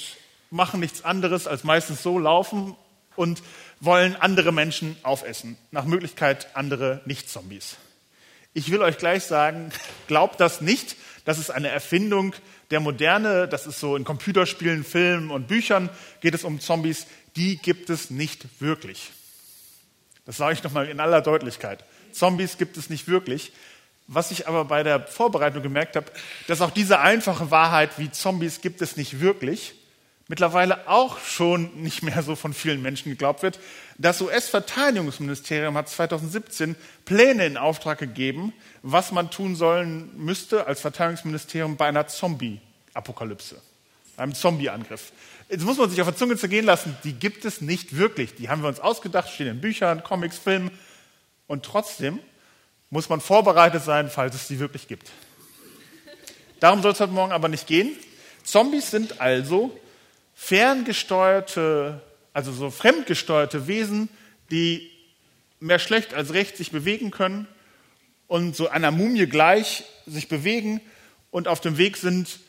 machen 0.50 0.80
nichts 0.80 1.04
anderes 1.04 1.46
als 1.46 1.64
meistens 1.64 2.02
so 2.02 2.18
laufen 2.18 2.76
und 3.16 3.42
wollen 3.80 4.14
andere 4.14 4.52
Menschen 4.52 4.96
aufessen. 5.02 5.56
Nach 5.70 5.86
Möglichkeit 5.86 6.54
andere 6.54 7.00
Nicht-Zombies. 7.06 7.76
Ich 8.52 8.70
will 8.70 8.82
euch 8.82 8.98
gleich 8.98 9.24
sagen, 9.24 9.72
glaubt 10.06 10.38
das 10.38 10.60
nicht. 10.60 10.96
Das 11.24 11.38
ist 11.38 11.50
eine 11.50 11.68
Erfindung 11.68 12.34
der 12.70 12.80
Moderne. 12.80 13.48
Das 13.48 13.66
ist 13.66 13.80
so 13.80 13.96
in 13.96 14.04
Computerspielen, 14.04 14.84
Filmen 14.84 15.30
und 15.30 15.48
Büchern 15.48 15.88
geht 16.20 16.34
es 16.34 16.44
um 16.44 16.60
Zombies. 16.60 17.06
Die 17.36 17.56
gibt 17.56 17.88
es 17.88 18.10
nicht 18.10 18.44
wirklich. 18.60 19.12
Das 20.26 20.36
sage 20.36 20.52
ich 20.52 20.62
nochmal 20.62 20.88
in 20.88 21.00
aller 21.00 21.22
Deutlichkeit. 21.22 21.84
Zombies 22.12 22.58
gibt 22.58 22.76
es 22.76 22.90
nicht 22.90 23.08
wirklich. 23.08 23.52
Was 24.06 24.30
ich 24.30 24.48
aber 24.48 24.64
bei 24.64 24.82
der 24.82 25.00
Vorbereitung 25.00 25.62
gemerkt 25.62 25.96
habe, 25.96 26.06
dass 26.46 26.60
auch 26.60 26.70
diese 26.70 27.00
einfache 27.00 27.50
Wahrheit 27.50 27.98
wie 27.98 28.10
Zombies 28.10 28.60
gibt 28.60 28.82
es 28.82 28.96
nicht 28.96 29.20
wirklich, 29.20 29.74
mittlerweile 30.28 30.88
auch 30.88 31.18
schon 31.18 31.82
nicht 31.82 32.02
mehr 32.02 32.22
so 32.22 32.36
von 32.36 32.52
vielen 32.52 32.82
Menschen 32.82 33.10
geglaubt 33.10 33.42
wird. 33.42 33.58
Das 33.98 34.20
US-Verteidigungsministerium 34.20 35.76
hat 35.76 35.88
2017 35.88 36.74
Pläne 37.04 37.46
in 37.46 37.56
Auftrag 37.56 37.98
gegeben, 37.98 38.52
was 38.82 39.12
man 39.12 39.30
tun 39.30 39.56
sollen 39.56 40.10
müsste 40.16 40.66
als 40.66 40.80
Verteidigungsministerium 40.80 41.76
bei 41.76 41.86
einer 41.86 42.06
Zombie-Apokalypse, 42.06 43.60
einem 44.16 44.34
Zombie-Angriff. 44.34 45.12
Jetzt 45.48 45.64
muss 45.64 45.76
man 45.76 45.90
sich 45.90 46.00
auf 46.00 46.08
der 46.08 46.16
Zunge 46.16 46.36
zergehen 46.36 46.64
lassen, 46.64 46.96
die 47.04 47.12
gibt 47.12 47.44
es 47.44 47.60
nicht 47.60 47.96
wirklich. 47.96 48.34
Die 48.34 48.48
haben 48.48 48.62
wir 48.62 48.68
uns 48.68 48.80
ausgedacht, 48.80 49.30
stehen 49.30 49.48
in 49.48 49.60
Büchern, 49.60 50.02
Comics, 50.02 50.38
Filmen. 50.38 50.70
Und 51.46 51.64
trotzdem 51.64 52.20
muss 52.92 53.08
man 53.08 53.22
vorbereitet 53.22 53.82
sein, 53.82 54.10
falls 54.10 54.34
es 54.34 54.46
sie 54.46 54.58
wirklich 54.58 54.86
gibt. 54.86 55.10
Darum 56.60 56.82
soll 56.82 56.92
es 56.92 57.00
heute 57.00 57.12
Morgen 57.12 57.32
aber 57.32 57.48
nicht 57.48 57.66
gehen. 57.66 57.96
Zombies 58.44 58.90
sind 58.90 59.18
also 59.18 59.74
ferngesteuerte, 60.34 62.02
also 62.34 62.52
so 62.52 62.68
fremdgesteuerte 62.68 63.66
Wesen, 63.66 64.10
die 64.50 64.90
mehr 65.58 65.78
schlecht 65.78 66.12
als 66.12 66.34
recht 66.34 66.58
sich 66.58 66.70
bewegen 66.70 67.10
können 67.10 67.48
und 68.26 68.54
so 68.54 68.68
einer 68.68 68.90
Mumie 68.90 69.24
gleich 69.26 69.84
sich 70.04 70.28
bewegen 70.28 70.82
und 71.30 71.48
auf 71.48 71.62
dem 71.62 71.78
Weg 71.78 71.96
sind, 71.96 72.40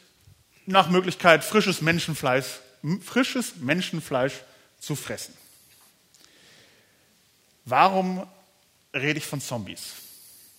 nach 0.65 0.89
Möglichkeit 0.89 1.45
frisches 1.45 1.81
Menschenfleisch, 1.81 2.59
frisches 3.01 3.55
Menschenfleisch 3.61 4.41
zu 4.77 4.97
fressen. 4.97 5.33
Warum 7.63 8.27
rede 8.93 9.19
ich 9.19 9.25
von 9.25 9.39
Zombies? 9.39 9.93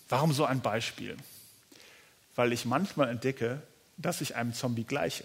Warum 0.09 0.33
so 0.33 0.45
ein 0.45 0.61
Beispiel? 0.61 1.17
Weil 2.35 2.53
ich 2.53 2.65
manchmal 2.65 3.09
entdecke, 3.09 3.63
dass 3.97 4.21
ich 4.21 4.37
einem 4.37 4.55
Zombie 4.55 4.85
gleiche. 4.85 5.25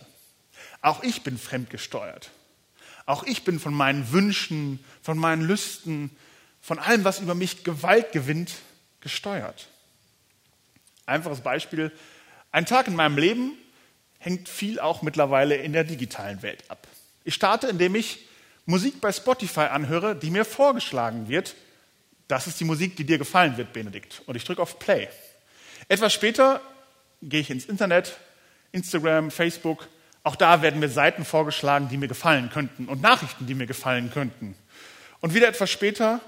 Auch 0.81 1.03
ich 1.03 1.24
bin 1.24 1.38
fremdgesteuert. 1.38 2.31
Auch 3.05 3.24
ich 3.24 3.43
bin 3.43 3.59
von 3.59 3.74
meinen 3.74 4.12
Wünschen, 4.12 4.83
von 5.01 5.17
meinen 5.17 5.41
Lüsten, 5.41 6.12
von 6.62 6.79
allem, 6.79 7.03
was 7.03 7.19
über 7.19 7.36
mich 7.36 7.63
Gewalt 7.63 8.12
gewinnt, 8.12 8.53
gesteuert. 9.01 9.67
Einfaches 11.05 11.41
Beispiel. 11.41 11.91
Ein 12.51 12.65
Tag 12.65 12.88
in 12.88 12.95
meinem 12.95 13.17
Leben 13.17 13.53
hängt 14.19 14.50
viel 14.50 14.79
auch 14.79 15.01
mittlerweile 15.01 15.55
in 15.55 15.74
der 15.74 15.83
digitalen 15.83 16.41
Welt 16.41 16.63
ab. 16.69 16.88
Ich 17.24 17.33
starte, 17.33 17.67
indem 17.67 17.95
ich 17.95 18.27
Musik 18.65 19.01
bei 19.01 19.12
Spotify 19.12 19.62
anhöre, 19.62 20.15
die 20.15 20.29
mir 20.29 20.45
vorgeschlagen 20.45 21.27
wird. 21.27 21.55
Das 22.29 22.48
ist 22.48 22.57
die 22.62 22.65
Musik, 22.65 22.95
die 22.95 23.03
dir 23.03 23.17
gefallen 23.17 23.57
wird, 23.57 23.74
Benedikt. 23.74 24.21
Und 24.25 24.36
ich 24.36 24.45
drücke 24.45 24.62
auf 24.62 24.79
Play. 24.79 25.09
Etwas 25.89 26.13
später 26.13 26.62
gehe 27.21 27.41
ich 27.41 27.50
ins 27.50 27.65
Internet, 27.65 28.17
Instagram, 28.71 29.29
Facebook 29.29 29.89
auch 30.24 30.36
da 30.36 30.62
werden 30.62 30.79
mir 30.79 30.89
Seiten 30.89 31.24
vorgeschlagen, 31.24 31.88
die 31.89 31.98
mir 31.98 32.07
gefallen 32.07 32.50
könnten 32.53 32.86
und 32.86 33.01
Nachrichten, 33.01 33.48
die 33.48 33.55
mir 33.55 33.67
gefallen 33.67 34.12
könnten. 34.13 34.55
Und 35.21 35.33
wieder 35.33 35.48
etwas 35.48 35.69
später 35.69 36.19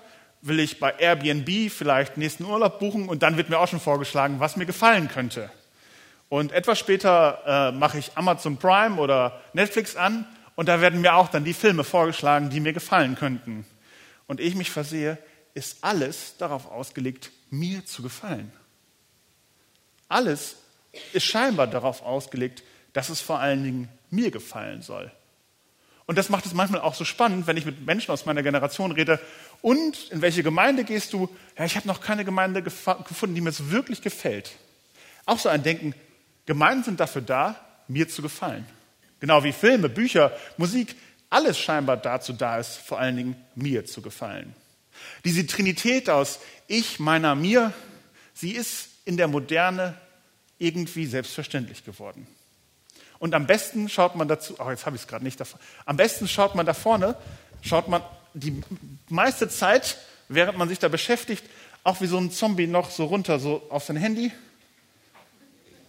will 0.41 0.59
ich 0.59 0.79
bei 0.79 0.91
Airbnb 0.97 1.71
vielleicht 1.71 2.17
nächsten 2.17 2.45
Urlaub 2.45 2.79
buchen 2.79 3.09
und 3.09 3.21
dann 3.21 3.37
wird 3.37 3.49
mir 3.49 3.59
auch 3.59 3.67
schon 3.67 3.79
vorgeschlagen, 3.79 4.39
was 4.39 4.55
mir 4.55 4.65
gefallen 4.65 5.07
könnte. 5.07 5.51
Und 6.29 6.53
etwas 6.53 6.79
später 6.79 7.43
äh, 7.45 7.77
mache 7.77 7.99
ich 7.99 8.11
Amazon 8.15 8.57
Prime 8.57 8.95
oder 8.95 9.41
Netflix 9.53 9.95
an 9.95 10.25
und 10.55 10.69
da 10.69 10.79
werden 10.79 11.01
mir 11.01 11.13
auch 11.13 11.27
dann 11.27 11.43
die 11.43 11.53
Filme 11.53 11.83
vorgeschlagen, 11.83 12.49
die 12.49 12.61
mir 12.61 12.73
gefallen 12.73 13.15
könnten. 13.15 13.65
Und 14.27 14.39
ich 14.39 14.55
mich 14.55 14.71
versehe, 14.71 15.17
ist 15.53 15.83
alles 15.83 16.35
darauf 16.37 16.69
ausgelegt, 16.71 17.31
mir 17.49 17.85
zu 17.85 18.01
gefallen. 18.01 18.51
Alles 20.07 20.55
ist 21.13 21.25
scheinbar 21.25 21.67
darauf 21.67 22.01
ausgelegt, 22.01 22.63
dass 22.93 23.09
es 23.09 23.21
vor 23.21 23.39
allen 23.39 23.63
Dingen 23.63 23.89
mir 24.09 24.31
gefallen 24.31 24.81
soll. 24.81 25.11
Und 26.05 26.17
das 26.17 26.29
macht 26.29 26.45
es 26.45 26.53
manchmal 26.53 26.81
auch 26.81 26.95
so 26.95 27.05
spannend, 27.05 27.47
wenn 27.47 27.55
ich 27.55 27.65
mit 27.65 27.85
Menschen 27.85 28.11
aus 28.11 28.25
meiner 28.25 28.43
Generation 28.43 28.91
rede. 28.91 29.19
Und 29.61 30.09
in 30.11 30.21
welche 30.21 30.43
Gemeinde 30.43 30.83
gehst 30.83 31.13
du? 31.13 31.29
Ja, 31.57 31.63
ich 31.63 31.77
habe 31.77 31.87
noch 31.87 32.01
keine 32.01 32.25
Gemeinde 32.25 32.61
gefunden, 32.61 33.35
die 33.35 33.41
mir 33.41 33.53
so 33.53 33.71
wirklich 33.71 34.01
gefällt. 34.01 34.51
Auch 35.25 35.39
so 35.39 35.47
ein 35.47 35.63
Denken, 35.63 35.93
Gemeinden 36.45 36.83
sind 36.83 36.99
dafür 36.99 37.21
da, 37.21 37.55
mir 37.87 38.09
zu 38.09 38.21
gefallen. 38.21 38.65
Genau 39.21 39.43
wie 39.43 39.53
Filme, 39.53 39.87
Bücher, 39.87 40.35
Musik, 40.57 40.95
alles 41.29 41.57
scheinbar 41.57 41.95
dazu 41.95 42.33
da 42.33 42.57
ist, 42.57 42.75
vor 42.75 42.99
allen 42.99 43.15
Dingen 43.15 43.35
mir 43.55 43.85
zu 43.85 44.01
gefallen. 44.01 44.53
Diese 45.25 45.45
Trinität 45.45 46.09
aus 46.09 46.39
Ich, 46.67 46.99
meiner, 46.99 47.35
mir, 47.35 47.73
sie 48.33 48.51
ist 48.51 48.89
in 49.05 49.17
der 49.17 49.27
Moderne 49.27 49.97
irgendwie 50.57 51.05
selbstverständlich 51.05 51.83
geworden. 51.83 52.27
Und 53.19 53.35
am 53.35 53.45
besten 53.45 53.89
schaut 53.89 54.15
man 54.15 54.27
dazu, 54.27 54.55
oh, 54.59 54.69
jetzt 54.69 54.85
habe 54.85 54.95
ich 54.95 55.03
es 55.03 55.07
gerade 55.07 55.23
nicht 55.23 55.39
davon. 55.39 55.59
Am 55.85 55.97
besten 55.97 56.27
schaut 56.27 56.55
man 56.55 56.65
da 56.65 56.73
vorne, 56.73 57.15
schaut 57.61 57.87
man 57.87 58.01
die 58.33 58.63
meiste 59.09 59.49
Zeit, 59.49 59.97
während 60.27 60.57
man 60.57 60.69
sich 60.69 60.79
da 60.79 60.87
beschäftigt, 60.87 61.43
auch 61.83 62.01
wie 62.01 62.07
so 62.07 62.17
ein 62.17 62.31
Zombie 62.31 62.67
noch 62.67 62.89
so 62.89 63.05
runter, 63.05 63.39
so 63.39 63.63
auf 63.69 63.83
sein 63.83 63.95
Handy 63.95 64.31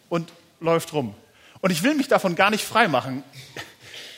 und 0.08 0.32
läuft 0.60 0.92
rum. 0.92 1.14
Und 1.60 1.70
ich 1.70 1.82
will 1.82 1.94
mich 1.94 2.08
davon 2.08 2.34
gar 2.34 2.50
nicht 2.50 2.64
frei 2.64 2.88
machen. 2.88 3.22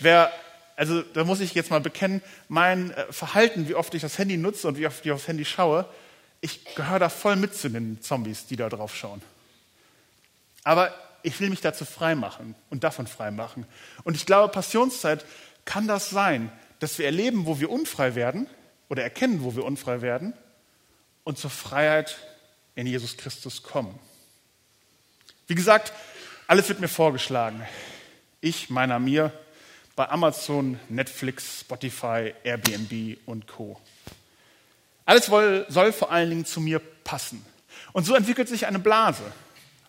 Wer, 0.00 0.33
also 0.76 1.02
da 1.02 1.25
muss 1.25 1.40
ich 1.40 1.54
jetzt 1.54 1.71
mal 1.71 1.81
bekennen, 1.81 2.23
mein 2.49 2.90
äh, 2.90 3.12
Verhalten, 3.12 3.69
wie 3.69 3.75
oft 3.75 3.95
ich 3.95 4.02
das 4.02 4.19
Handy 4.19 4.37
nutze 4.37 4.69
und 4.69 4.78
wie 4.78 4.87
oft 4.87 5.04
ich 5.04 5.12
aufs 5.12 5.28
Handy 5.28 5.45
schaue, 5.45 5.88
ich 6.40 6.75
gehöre 6.75 6.99
da 6.99 7.09
voll 7.09 7.37
mit 7.37 7.54
zu 7.54 7.71
den 7.71 8.02
Zombies, 8.02 8.47
die 8.47 8.57
da 8.57 8.69
drauf 8.69 8.95
schauen. 8.95 9.23
Aber 10.62 10.95
ich 11.23 11.40
will 11.40 11.49
mich 11.49 11.61
dazu 11.61 11.85
freimachen 11.85 12.54
und 12.71 12.85
davon 12.85 13.07
freimachen. 13.07 13.66
Und 14.02 14.14
ich 14.14 14.26
glaube, 14.26 14.52
Passionszeit 14.52 15.25
kann 15.64 15.87
das 15.88 16.11
sein, 16.11 16.52
dass 16.81 16.99
wir 16.99 17.07
erleben, 17.07 17.47
wo 17.47 17.61
wir 17.61 17.71
unfrei 17.71 18.14
werden 18.14 18.47
oder 18.88 19.02
erkennen, 19.02 19.43
wo 19.43 19.57
wir 19.57 19.64
unfrei 19.64 20.02
werden 20.02 20.35
und 21.23 21.38
zur 21.38 21.50
Freiheit 21.50 22.19
in 22.75 22.87
Jesus 22.87 23.16
Christus 23.16 23.62
kommen. 23.62 23.99
Wie 25.47 25.54
gesagt, 25.54 25.93
alles 26.47 26.69
wird 26.69 26.81
mir 26.81 26.88
vorgeschlagen. 26.88 27.62
Ich, 28.40 28.69
meiner, 28.69 28.99
mir, 28.99 29.33
bei 29.97 30.09
Amazon, 30.09 30.79
Netflix, 30.89 31.61
Spotify, 31.61 32.35
Airbnb 32.43 33.19
und 33.27 33.47
Co. 33.47 33.81
Alles 35.07 35.27
soll 35.27 35.93
vor 35.93 36.11
allen 36.11 36.31
Dingen 36.31 36.45
zu 36.45 36.61
mir 36.61 36.81
passen. 37.05 37.45
Und 37.93 38.05
so 38.05 38.15
entwickelt 38.15 38.49
sich 38.49 38.67
eine 38.67 38.79
Blase. 38.79 39.23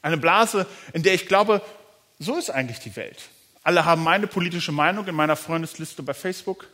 Eine 0.02 0.18
Blase, 0.18 0.68
in 0.94 1.04
der 1.04 1.14
ich 1.14 1.28
glaube, 1.28 1.62
so 2.20 2.38
ist 2.38 2.50
eigentlich 2.50 2.80
die 2.80 2.96
Welt. 2.96 3.18
Alle 3.64 3.86
haben 3.86 4.04
meine 4.04 4.28
politische 4.28 4.72
Meinung 4.72 5.08
in 5.08 5.16
meiner 5.16 5.36
Freundesliste 5.36 6.04
bei 6.04 6.14
Facebook. 6.14 6.68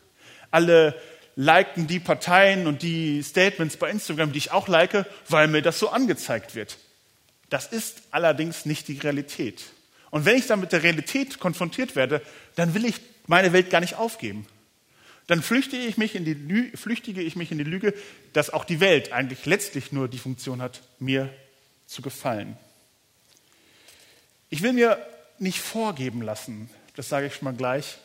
Alle 0.50 1.00
liken 1.38 1.88
die 1.88 2.02
Parteien 2.02 2.68
und 2.68 2.82
die 2.82 3.24
Statements 3.24 3.78
bei 3.78 3.90
Instagram, 3.90 4.34
die 4.34 4.40
ich 4.40 4.52
auch 4.52 4.68
like, 4.68 5.06
weil 5.30 5.48
mir 5.48 5.62
das 5.62 5.80
so 5.80 5.90
angezeigt 5.90 6.56
wird. 6.56 6.78
Das 7.50 7.68
ist 7.68 8.02
allerdings 8.12 8.66
nicht 8.66 8.90
die 8.90 8.98
Realität. 8.98 9.64
Und 10.10 10.26
wenn 10.26 10.38
ich 10.38 10.48
dann 10.48 10.60
mit 10.60 10.74
der 10.74 10.84
Realität 10.84 11.40
konfrontiert 11.40 11.96
werde, 11.96 12.22
dann 12.56 12.74
will 12.74 12.84
ich 12.84 12.96
meine 13.32 13.54
Welt 13.54 13.70
gar 13.70 13.80
nicht 13.80 13.96
aufgeben. 13.96 14.46
Dann 15.28 15.42
flüchtige 15.42 15.84
ich 15.84 15.98
mich 15.98 16.16
in 16.16 16.26
die, 16.26 16.34
Lüge, 16.34 16.78
flüchtige 16.78 17.22
ich 17.22 17.38
mich 17.38 17.50
in 17.52 17.58
die 17.58 17.64
Lüge, 17.64 17.94
dass 18.34 18.50
auch 18.50 18.66
die 18.66 18.82
Welt 18.82 19.14
eigentlich 19.14 19.46
letztlich 19.46 19.94
nur 19.94 20.10
die 20.10 20.18
Funktion 20.18 20.62
hat, 20.62 20.82
mir 21.00 21.34
zu 21.88 22.02
gefallen. 22.02 22.58
Ich 24.50 24.62
will 24.62 24.74
mir 24.74 24.98
nicht 25.40 25.60
vorgeben 25.60 26.22
lassen, 26.22 26.70
das 26.98 27.08
sage 27.08 27.28
ich 27.28 27.36
schon 27.36 27.46
mal 27.46 27.56
gleich, 27.56 28.00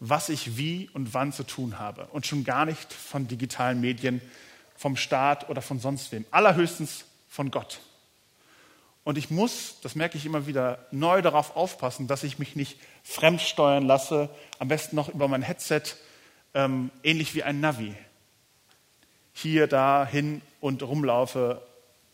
was 0.00 0.28
ich 0.28 0.56
wie 0.56 0.90
und 0.94 1.14
wann 1.14 1.32
zu 1.32 1.44
tun 1.44 1.78
habe. 1.78 2.06
Und 2.06 2.26
schon 2.26 2.42
gar 2.42 2.66
nicht 2.66 2.92
von 2.92 3.28
digitalen 3.28 3.80
Medien, 3.80 4.20
vom 4.76 4.96
Staat 4.96 5.48
oder 5.48 5.62
von 5.62 5.78
sonst 5.78 6.10
wem. 6.10 6.24
Allerhöchstens 6.32 7.04
von 7.28 7.52
Gott. 7.52 7.78
Und 9.02 9.16
ich 9.16 9.30
muss, 9.30 9.76
das 9.82 9.94
merke 9.94 10.18
ich 10.18 10.26
immer 10.26 10.46
wieder, 10.46 10.86
neu 10.90 11.22
darauf 11.22 11.56
aufpassen, 11.56 12.06
dass 12.06 12.22
ich 12.22 12.38
mich 12.38 12.54
nicht 12.54 12.78
fremdsteuern 13.02 13.86
lasse, 13.86 14.28
am 14.58 14.68
besten 14.68 14.96
noch 14.96 15.08
über 15.08 15.26
mein 15.26 15.42
Headset, 15.42 15.82
ähm, 16.54 16.90
ähnlich 17.02 17.34
wie 17.34 17.42
ein 17.42 17.60
Navi. 17.60 17.94
Hier, 19.32 19.66
da, 19.66 20.06
hin 20.06 20.42
und 20.60 20.82
rumlaufe, 20.82 21.62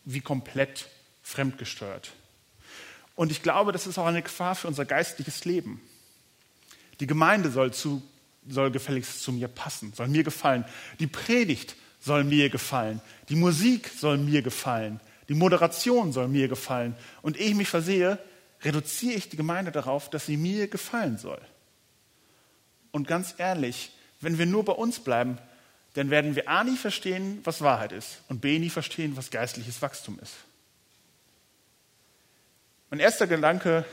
wie 0.05 0.21
komplett 0.21 0.87
fremdgesteuert. 1.23 2.11
Und 3.15 3.31
ich 3.31 3.43
glaube, 3.43 3.71
das 3.71 3.87
ist 3.87 3.97
auch 3.97 4.05
eine 4.05 4.21
Gefahr 4.21 4.55
für 4.55 4.67
unser 4.67 4.85
geistliches 4.85 5.43
Leben. 5.43 5.81
Die 6.99 7.07
Gemeinde 7.07 7.51
soll, 7.51 7.73
zu, 7.73 8.01
soll 8.47 8.71
gefälligst 8.71 9.23
zu 9.23 9.33
mir 9.33 9.47
passen, 9.47 9.91
soll 9.93 10.07
mir 10.07 10.23
gefallen. 10.23 10.63
Die 10.99 11.07
Predigt 11.07 11.75
soll 11.99 12.23
mir 12.23 12.49
gefallen. 12.49 13.01
Die 13.29 13.35
Musik 13.35 13.89
soll 13.89 14.17
mir 14.17 14.41
gefallen. 14.41 14.99
Die 15.29 15.33
Moderation 15.33 16.13
soll 16.13 16.27
mir 16.27 16.47
gefallen. 16.47 16.95
Und 17.21 17.37
ehe 17.37 17.49
ich 17.49 17.55
mich 17.55 17.69
versehe, 17.69 18.19
reduziere 18.61 19.15
ich 19.15 19.29
die 19.29 19.37
Gemeinde 19.37 19.71
darauf, 19.71 20.09
dass 20.09 20.25
sie 20.25 20.37
mir 20.37 20.67
gefallen 20.67 21.17
soll. 21.17 21.41
Und 22.91 23.07
ganz 23.07 23.35
ehrlich, 23.37 23.91
wenn 24.21 24.37
wir 24.37 24.45
nur 24.45 24.65
bei 24.65 24.73
uns 24.73 24.99
bleiben, 24.99 25.37
dann 25.93 26.09
werden 26.09 26.35
wir 26.35 26.47
A 26.47 26.63
nie 26.63 26.77
verstehen, 26.77 27.41
was 27.43 27.61
Wahrheit 27.61 27.91
ist 27.91 28.21
und 28.29 28.41
B 28.41 28.59
nie 28.59 28.69
verstehen, 28.69 29.17
was 29.17 29.31
geistliches 29.31 29.81
Wachstum 29.81 30.19
ist. 30.21 30.33
Mein 32.89 32.99
erster 32.99 33.27
Gedanke 33.27 33.85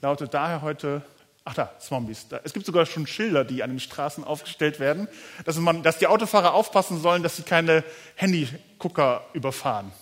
lautet 0.00 0.34
daher 0.34 0.62
heute, 0.62 1.02
ach 1.44 1.54
da, 1.54 1.78
Zombies. 1.78 2.26
Es 2.44 2.52
gibt 2.52 2.66
sogar 2.66 2.86
schon 2.86 3.06
Schilder, 3.06 3.44
die 3.44 3.62
an 3.62 3.70
den 3.70 3.80
Straßen 3.80 4.22
aufgestellt 4.22 4.78
werden, 4.78 5.08
dass, 5.44 5.56
man, 5.56 5.82
dass 5.82 5.98
die 5.98 6.06
Autofahrer 6.06 6.54
aufpassen 6.54 7.00
sollen, 7.00 7.22
dass 7.22 7.36
sie 7.36 7.42
keine 7.42 7.82
Handygucker 8.14 9.26
überfahren. 9.32 9.92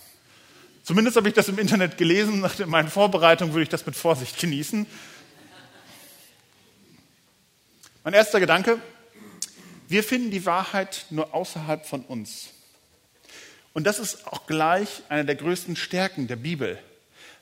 Zumindest 0.84 1.16
habe 1.16 1.28
ich 1.28 1.34
das 1.34 1.48
im 1.48 1.58
Internet 1.58 1.96
gelesen. 1.96 2.40
Nach 2.40 2.58
meinen 2.66 2.88
Vorbereitungen 2.88 3.54
würde 3.54 3.62
ich 3.62 3.70
das 3.70 3.86
mit 3.86 3.96
Vorsicht 3.96 4.38
genießen. 4.38 4.86
Mein 8.04 8.12
erster 8.12 8.38
Gedanke, 8.38 8.78
wir 9.88 10.04
finden 10.04 10.30
die 10.30 10.44
Wahrheit 10.44 11.06
nur 11.08 11.32
außerhalb 11.34 11.86
von 11.86 12.02
uns. 12.02 12.50
Und 13.72 13.84
das 13.84 13.98
ist 13.98 14.26
auch 14.26 14.46
gleich 14.46 15.02
eine 15.08 15.24
der 15.24 15.36
größten 15.36 15.74
Stärken 15.74 16.26
der 16.26 16.36
Bibel. 16.36 16.78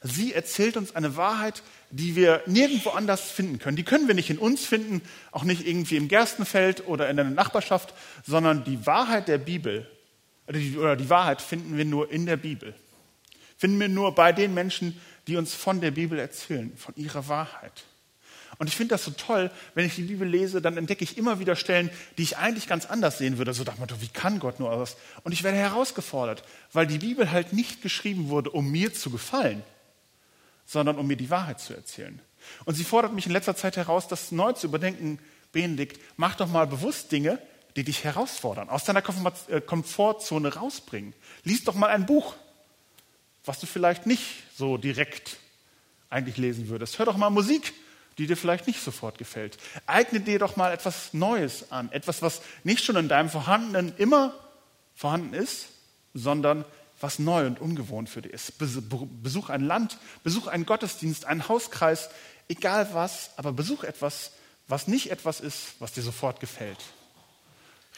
Sie 0.02 0.32
erzählt 0.32 0.76
uns 0.76 0.94
eine 0.94 1.16
Wahrheit, 1.16 1.64
die 1.90 2.14
wir 2.14 2.44
nirgendwo 2.46 2.90
anders 2.90 3.28
finden 3.28 3.58
können. 3.58 3.76
Die 3.76 3.82
können 3.82 4.06
wir 4.06 4.14
nicht 4.14 4.30
in 4.30 4.38
uns 4.38 4.64
finden, 4.64 5.02
auch 5.32 5.42
nicht 5.42 5.66
irgendwie 5.66 5.96
im 5.96 6.06
Gerstenfeld 6.06 6.86
oder 6.86 7.10
in 7.10 7.16
der 7.16 7.24
Nachbarschaft, 7.24 7.92
sondern 8.24 8.62
die 8.62 8.86
Wahrheit 8.86 9.26
der 9.26 9.38
Bibel 9.38 9.90
oder 10.46 10.94
die 10.94 11.10
Wahrheit 11.10 11.42
finden 11.42 11.76
wir 11.76 11.84
nur 11.84 12.10
in 12.10 12.26
der 12.26 12.36
Bibel. 12.36 12.72
Finden 13.62 13.78
wir 13.78 13.88
nur 13.88 14.12
bei 14.12 14.32
den 14.32 14.54
Menschen, 14.54 15.00
die 15.28 15.36
uns 15.36 15.54
von 15.54 15.80
der 15.80 15.92
Bibel 15.92 16.18
erzählen, 16.18 16.76
von 16.76 16.96
ihrer 16.96 17.28
Wahrheit. 17.28 17.84
Und 18.58 18.66
ich 18.66 18.74
finde 18.74 18.94
das 18.96 19.04
so 19.04 19.12
toll, 19.12 19.52
wenn 19.74 19.86
ich 19.86 19.94
die 19.94 20.02
Bibel 20.02 20.26
lese, 20.26 20.60
dann 20.60 20.76
entdecke 20.76 21.04
ich 21.04 21.16
immer 21.16 21.38
wieder 21.38 21.54
Stellen, 21.54 21.88
die 22.18 22.24
ich 22.24 22.38
eigentlich 22.38 22.66
ganz 22.66 22.86
anders 22.86 23.18
sehen 23.18 23.38
würde. 23.38 23.54
So 23.54 23.62
dachte 23.62 23.78
man, 23.78 23.88
wie 24.00 24.08
kann 24.08 24.40
Gott 24.40 24.58
nur 24.58 24.76
was? 24.76 24.96
Und 25.22 25.30
ich 25.30 25.44
werde 25.44 25.58
herausgefordert, 25.58 26.42
weil 26.72 26.88
die 26.88 26.98
Bibel 26.98 27.30
halt 27.30 27.52
nicht 27.52 27.82
geschrieben 27.82 28.30
wurde, 28.30 28.50
um 28.50 28.68
mir 28.68 28.92
zu 28.94 29.10
gefallen, 29.10 29.62
sondern 30.66 30.98
um 30.98 31.06
mir 31.06 31.16
die 31.16 31.30
Wahrheit 31.30 31.60
zu 31.60 31.72
erzählen. 31.72 32.20
Und 32.64 32.74
sie 32.74 32.82
fordert 32.82 33.12
mich 33.12 33.26
in 33.26 33.32
letzter 33.32 33.54
Zeit 33.54 33.76
heraus, 33.76 34.08
das 34.08 34.32
neu 34.32 34.54
zu 34.54 34.66
überdenken. 34.66 35.20
Benedikt, 35.52 36.00
mach 36.16 36.34
doch 36.34 36.48
mal 36.48 36.66
bewusst 36.66 37.12
Dinge, 37.12 37.38
die 37.76 37.84
dich 37.84 38.02
herausfordern, 38.02 38.70
aus 38.70 38.82
deiner 38.82 39.04
äh, 39.46 39.60
Komfortzone 39.60 40.52
rausbringen. 40.52 41.14
Lies 41.44 41.62
doch 41.62 41.76
mal 41.76 41.90
ein 41.90 42.06
Buch, 42.06 42.34
was 43.44 43.60
du 43.60 43.66
vielleicht 43.66 44.06
nicht 44.06 44.22
so 44.56 44.76
direkt 44.76 45.36
eigentlich 46.10 46.36
lesen 46.36 46.68
würdest. 46.68 46.98
Hör 46.98 47.06
doch 47.06 47.16
mal 47.16 47.30
Musik, 47.30 47.72
die 48.18 48.26
dir 48.26 48.36
vielleicht 48.36 48.66
nicht 48.66 48.82
sofort 48.82 49.18
gefällt. 49.18 49.56
Eigne 49.86 50.20
dir 50.20 50.38
doch 50.38 50.56
mal 50.56 50.72
etwas 50.72 51.14
Neues 51.14 51.72
an, 51.72 51.90
etwas, 51.92 52.22
was 52.22 52.42
nicht 52.62 52.84
schon 52.84 52.96
in 52.96 53.08
deinem 53.08 53.30
Vorhandenen 53.30 53.94
immer 53.96 54.34
vorhanden 54.94 55.34
ist, 55.34 55.68
sondern 56.14 56.64
was 57.00 57.18
neu 57.18 57.46
und 57.46 57.60
ungewohnt 57.60 58.08
für 58.08 58.22
dich 58.22 58.32
ist. 58.32 58.58
Besuch 58.58 59.48
ein 59.48 59.62
Land, 59.64 59.98
besuch 60.22 60.46
einen 60.46 60.66
Gottesdienst, 60.66 61.24
einen 61.24 61.48
Hauskreis, 61.48 62.10
egal 62.48 62.88
was, 62.92 63.30
aber 63.36 63.52
besuch 63.52 63.82
etwas, 63.82 64.32
was 64.68 64.86
nicht 64.86 65.10
etwas 65.10 65.40
ist, 65.40 65.74
was 65.80 65.92
dir 65.92 66.02
sofort 66.02 66.38
gefällt. 66.38 66.78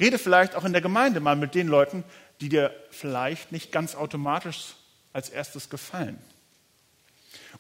Rede 0.01 0.19
vielleicht 0.19 0.55
auch 0.55 0.65
in 0.65 0.73
der 0.73 0.81
Gemeinde 0.81 1.21
mal 1.21 1.37
mit 1.37 1.55
den 1.55 1.69
Leuten, 1.69 2.05
die 2.41 2.49
dir 2.49 2.75
vielleicht 2.91 3.53
nicht 3.53 3.73
ganz 3.73 3.95
automatisch 3.95 4.75
als 5.15 5.31
erstes 5.31 5.71
gefallen. 5.71 6.19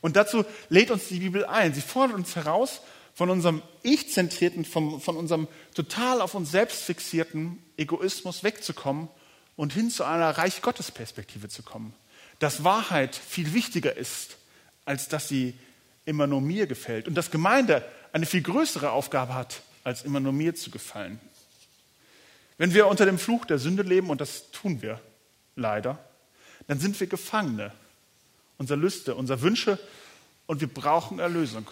Und 0.03 0.17
dazu 0.17 0.45
lädt 0.69 0.91
uns 0.91 1.09
die 1.09 1.21
Bibel 1.21 1.47
ein. 1.47 1.73
Sie 1.73 1.81
fordert 1.81 2.17
uns 2.17 2.37
heraus, 2.37 2.83
von 3.15 3.31
unserem 3.31 3.63
Ich-zentrierten, 3.83 4.65
von, 4.65 5.01
von 5.01 5.17
unserem 5.17 5.47
total 5.73 6.21
auf 6.21 6.35
uns 6.35 6.51
selbst 6.51 6.83
fixierten 6.83 7.63
Egoismus 7.77 8.43
wegzukommen 8.43 9.09
und 9.57 9.73
hin 9.73 9.89
zu 9.89 10.05
einer 10.05 10.31
Reich 10.37 10.63
Gottes 10.63 10.91
Perspektive 10.91 11.49
zu 11.49 11.63
kommen. 11.63 11.95
Dass 12.41 12.65
Wahrheit 12.65 13.15
viel 13.15 13.55
wichtiger 13.55 13.97
ist, 13.97 14.37
als 14.85 15.09
dass 15.09 15.29
sie 15.29 15.55
immer 16.05 16.27
nur 16.27 16.41
mir 16.41 16.67
gefällt. 16.67 17.07
Und 17.07 17.15
dass 17.15 17.31
Gemeinde 17.31 17.85
eine 18.13 18.27
viel 18.27 18.43
größere 18.43 18.91
Aufgabe 18.91 19.35
hat, 19.35 19.63
als 19.85 20.03
immer 20.03 20.19
nur 20.19 20.33
mir 20.33 20.57
zu 20.57 20.71
gefallen. 20.71 21.21
Wenn 22.59 22.75
wir 22.75 22.89
unter 22.89 23.07
dem 23.07 23.19
Fluch 23.19 23.45
der 23.45 23.59
Sünde 23.59 23.85
leben, 23.85 24.11
und 24.11 24.21
das 24.21 24.51
tun 24.51 24.83
wir 24.83 25.01
leider, 25.55 25.99
dann 26.67 26.79
sind 26.79 26.99
wir 26.99 27.07
Gefangene 27.07 27.73
unserer 28.59 28.79
Lüste, 28.79 29.15
unserer 29.15 29.43
Wünsche 29.43 29.79
und 30.47 30.61
wir 30.61 30.69
brauchen 30.69 31.19
Erlösung. 31.19 31.69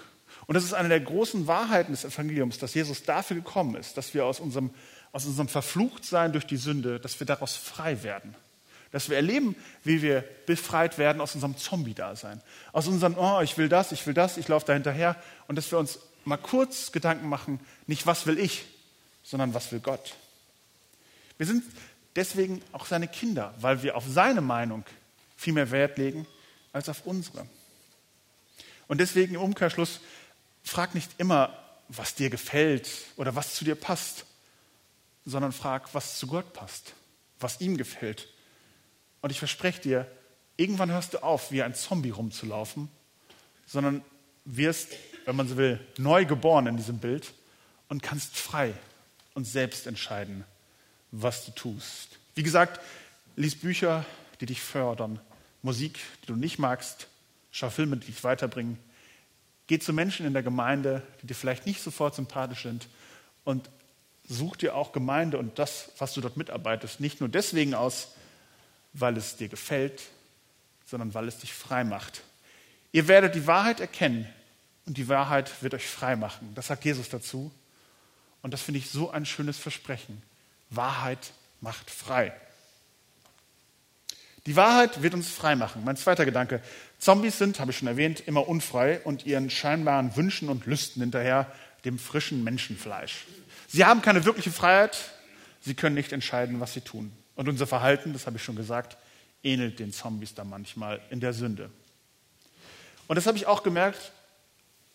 Und 0.46 0.54
das 0.54 0.64
ist 0.64 0.74
eine 0.74 0.88
der 0.88 1.00
großen 1.00 1.46
Wahrheiten 1.46 1.92
des 1.92 2.04
Evangeliums, 2.04 2.58
dass 2.58 2.74
Jesus 2.74 3.04
dafür 3.04 3.36
gekommen 3.36 3.76
ist, 3.76 3.96
dass 3.96 4.12
wir 4.14 4.24
aus 4.26 4.40
unserem 4.40 4.70
aus 5.12 5.26
unserem 5.26 5.48
Verfluchtsein 5.48 6.32
durch 6.32 6.46
die 6.46 6.56
Sünde, 6.56 6.98
dass 6.98 7.20
wir 7.20 7.26
daraus 7.26 7.54
frei 7.54 8.02
werden. 8.02 8.34
Dass 8.90 9.08
wir 9.08 9.16
erleben, 9.16 9.54
wie 9.84 10.02
wir 10.02 10.24
befreit 10.46 10.98
werden 10.98 11.20
aus 11.20 11.34
unserem 11.34 11.56
Zombie-Dasein. 11.56 12.40
Aus 12.72 12.88
unserem, 12.88 13.16
oh, 13.16 13.40
ich 13.42 13.56
will 13.56 13.68
das, 13.68 13.92
ich 13.92 14.06
will 14.06 14.14
das, 14.14 14.36
ich 14.36 14.48
laufe 14.48 14.66
da 14.66 14.72
hinterher. 14.72 15.16
Und 15.48 15.56
dass 15.56 15.70
wir 15.70 15.78
uns 15.78 15.98
mal 16.24 16.36
kurz 16.36 16.92
Gedanken 16.92 17.28
machen, 17.28 17.60
nicht 17.86 18.06
was 18.06 18.26
will 18.26 18.38
ich, 18.38 18.64
sondern 19.22 19.54
was 19.54 19.70
will 19.72 19.80
Gott. 19.80 20.14
Wir 21.36 21.46
sind 21.46 21.64
deswegen 22.16 22.62
auch 22.72 22.86
seine 22.86 23.08
Kinder, 23.08 23.54
weil 23.58 23.82
wir 23.82 23.96
auf 23.96 24.04
seine 24.06 24.40
Meinung 24.40 24.84
viel 25.36 25.52
mehr 25.52 25.70
Wert 25.70 25.98
legen 25.98 26.26
als 26.72 26.88
auf 26.88 27.06
unsere. 27.06 27.46
Und 28.88 28.98
deswegen 28.98 29.34
im 29.34 29.40
Umkehrschluss, 29.40 30.00
frag 30.62 30.94
nicht 30.94 31.10
immer, 31.18 31.56
was 31.88 32.14
dir 32.14 32.30
gefällt 32.30 32.88
oder 33.16 33.34
was 33.34 33.54
zu 33.54 33.64
dir 33.64 33.74
passt, 33.74 34.24
sondern 35.24 35.52
frag, 35.52 35.94
was 35.94 36.18
zu 36.18 36.26
Gott 36.26 36.52
passt, 36.52 36.94
was 37.38 37.60
ihm 37.60 37.76
gefällt. 37.76 38.28
Und 39.20 39.30
ich 39.30 39.38
verspreche 39.38 39.80
dir, 39.80 40.10
irgendwann 40.56 40.90
hörst 40.90 41.14
du 41.14 41.22
auf, 41.22 41.52
wie 41.52 41.62
ein 41.62 41.74
Zombie 41.74 42.10
rumzulaufen, 42.10 42.88
sondern 43.66 44.04
wirst, 44.44 44.92
wenn 45.24 45.36
man 45.36 45.48
so 45.48 45.56
will, 45.56 45.80
neu 45.98 46.24
geboren 46.24 46.66
in 46.66 46.76
diesem 46.76 46.98
Bild 46.98 47.32
und 47.88 48.02
kannst 48.02 48.36
frei 48.36 48.74
und 49.34 49.46
selbst 49.46 49.86
entscheiden, 49.86 50.44
was 51.12 51.44
du 51.44 51.52
tust. 51.52 52.18
Wie 52.34 52.42
gesagt, 52.42 52.80
lies 53.36 53.54
Bücher, 53.54 54.04
die 54.40 54.46
dich 54.46 54.60
fördern, 54.60 55.20
Musik, 55.62 56.00
die 56.22 56.26
du 56.26 56.36
nicht 56.36 56.58
magst, 56.58 57.06
schau 57.52 57.70
Filme, 57.70 57.96
die 57.96 58.06
dich 58.06 58.24
weiterbringen. 58.24 58.78
Geh 59.68 59.78
zu 59.78 59.92
Menschen 59.92 60.26
in 60.26 60.32
der 60.32 60.42
Gemeinde, 60.42 61.02
die 61.22 61.26
dir 61.28 61.34
vielleicht 61.34 61.66
nicht 61.66 61.82
sofort 61.82 62.16
sympathisch 62.16 62.62
sind 62.62 62.88
und 63.44 63.70
such 64.28 64.56
dir 64.56 64.74
auch 64.74 64.92
Gemeinde 64.92 65.38
und 65.38 65.58
das, 65.58 65.92
was 65.98 66.14
du 66.14 66.20
dort 66.20 66.36
mitarbeitest, 66.36 67.00
nicht 67.00 67.20
nur 67.20 67.28
deswegen 67.28 67.74
aus, 67.74 68.08
weil 68.92 69.16
es 69.16 69.36
dir 69.36 69.48
gefällt, 69.48 70.02
sondern 70.84 71.14
weil 71.14 71.28
es 71.28 71.38
dich 71.38 71.52
frei 71.52 71.84
macht. 71.84 72.22
Ihr 72.92 73.08
werdet 73.08 73.34
die 73.34 73.46
Wahrheit 73.46 73.80
erkennen 73.80 74.28
und 74.86 74.98
die 74.98 75.08
Wahrheit 75.08 75.62
wird 75.62 75.74
euch 75.74 75.86
frei 75.86 76.16
machen. 76.16 76.52
Das 76.54 76.66
sagt 76.66 76.84
Jesus 76.84 77.08
dazu. 77.08 77.50
Und 78.42 78.52
das 78.52 78.62
finde 78.62 78.78
ich 78.78 78.90
so 78.90 79.10
ein 79.10 79.24
schönes 79.24 79.56
Versprechen. 79.56 80.20
Wahrheit 80.76 81.32
macht 81.60 81.90
frei. 81.90 82.32
Die 84.46 84.56
Wahrheit 84.56 85.02
wird 85.02 85.14
uns 85.14 85.30
frei 85.30 85.54
machen. 85.54 85.84
Mein 85.84 85.96
zweiter 85.96 86.24
Gedanke. 86.24 86.60
Zombies 86.98 87.38
sind, 87.38 87.60
habe 87.60 87.70
ich 87.70 87.78
schon 87.78 87.88
erwähnt, 87.88 88.20
immer 88.26 88.48
unfrei 88.48 89.00
und 89.00 89.24
ihren 89.24 89.50
scheinbaren 89.50 90.16
Wünschen 90.16 90.48
und 90.48 90.66
Lüsten 90.66 91.02
hinterher, 91.02 91.50
dem 91.84 91.98
frischen 91.98 92.42
Menschenfleisch. 92.44 93.26
Sie 93.68 93.84
haben 93.84 94.02
keine 94.02 94.24
wirkliche 94.24 94.50
Freiheit, 94.50 94.96
sie 95.60 95.74
können 95.74 95.94
nicht 95.94 96.12
entscheiden, 96.12 96.60
was 96.60 96.74
sie 96.74 96.80
tun. 96.80 97.12
Und 97.36 97.48
unser 97.48 97.66
Verhalten, 97.66 98.12
das 98.12 98.26
habe 98.26 98.36
ich 98.36 98.44
schon 98.44 98.56
gesagt, 98.56 98.96
ähnelt 99.42 99.78
den 99.78 99.92
Zombies 99.92 100.34
da 100.34 100.44
manchmal 100.44 101.00
in 101.10 101.20
der 101.20 101.32
Sünde. 101.32 101.70
Und 103.08 103.16
das 103.16 103.26
habe 103.26 103.36
ich 103.36 103.46
auch 103.46 103.62
gemerkt, 103.62 104.12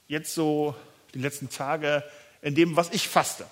jetzt 0.08 0.34
so 0.34 0.76
die 1.14 1.20
letzten 1.20 1.50
Tage, 1.50 2.04
in 2.42 2.56
dem, 2.56 2.76
was 2.76 2.92
ich 2.92 3.08
faste. 3.08 3.46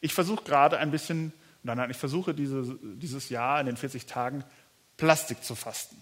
Ich 0.00 0.14
versuche 0.14 0.44
gerade 0.44 0.78
ein 0.78 0.90
bisschen, 0.90 1.32
nein, 1.62 1.76
nein, 1.76 1.90
ich 1.90 1.96
versuche 1.96 2.34
diese, 2.34 2.78
dieses 2.82 3.28
Jahr 3.28 3.60
in 3.60 3.66
den 3.66 3.76
40 3.76 4.06
Tagen 4.06 4.44
Plastik 4.96 5.42
zu 5.44 5.54
fasten. 5.54 5.96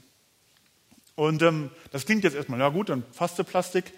Und 1.15 1.43
ähm, 1.43 1.71
das 1.91 2.07
klingt 2.07 2.25
jetzt 2.25 2.35
erstmal, 2.35 2.61
ja 2.61 2.69
gut, 2.69 2.89
dann 2.89 3.05
faste 3.13 3.45
Plastik. 3.45 3.93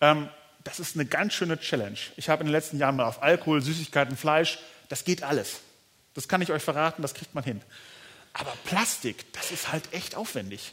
Ähm, 0.00 0.28
das 0.64 0.80
ist 0.80 0.96
eine 0.96 1.06
ganz 1.06 1.34
schöne 1.34 1.58
Challenge. 1.58 1.98
Ich 2.16 2.28
habe 2.28 2.42
in 2.42 2.46
den 2.46 2.52
letzten 2.52 2.78
Jahren 2.78 2.96
mal 2.96 3.06
auf 3.06 3.22
Alkohol, 3.22 3.62
Süßigkeiten, 3.62 4.16
Fleisch, 4.16 4.58
das 4.88 5.04
geht 5.04 5.22
alles. 5.22 5.60
Das 6.14 6.28
kann 6.28 6.42
ich 6.42 6.52
euch 6.52 6.62
verraten, 6.62 7.02
das 7.02 7.14
kriegt 7.14 7.34
man 7.34 7.44
hin. 7.44 7.60
Aber 8.32 8.52
Plastik, 8.64 9.32
das 9.32 9.50
ist 9.50 9.72
halt 9.72 9.92
echt 9.92 10.14
aufwendig. 10.14 10.72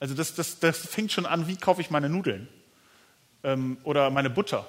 Also 0.00 0.14
das, 0.14 0.34
das, 0.34 0.58
das 0.60 0.86
fängt 0.86 1.12
schon 1.12 1.26
an, 1.26 1.48
wie 1.48 1.56
kaufe 1.56 1.80
ich 1.80 1.90
meine 1.90 2.08
Nudeln 2.08 2.48
ähm, 3.42 3.78
oder 3.84 4.10
meine 4.10 4.30
Butter. 4.30 4.66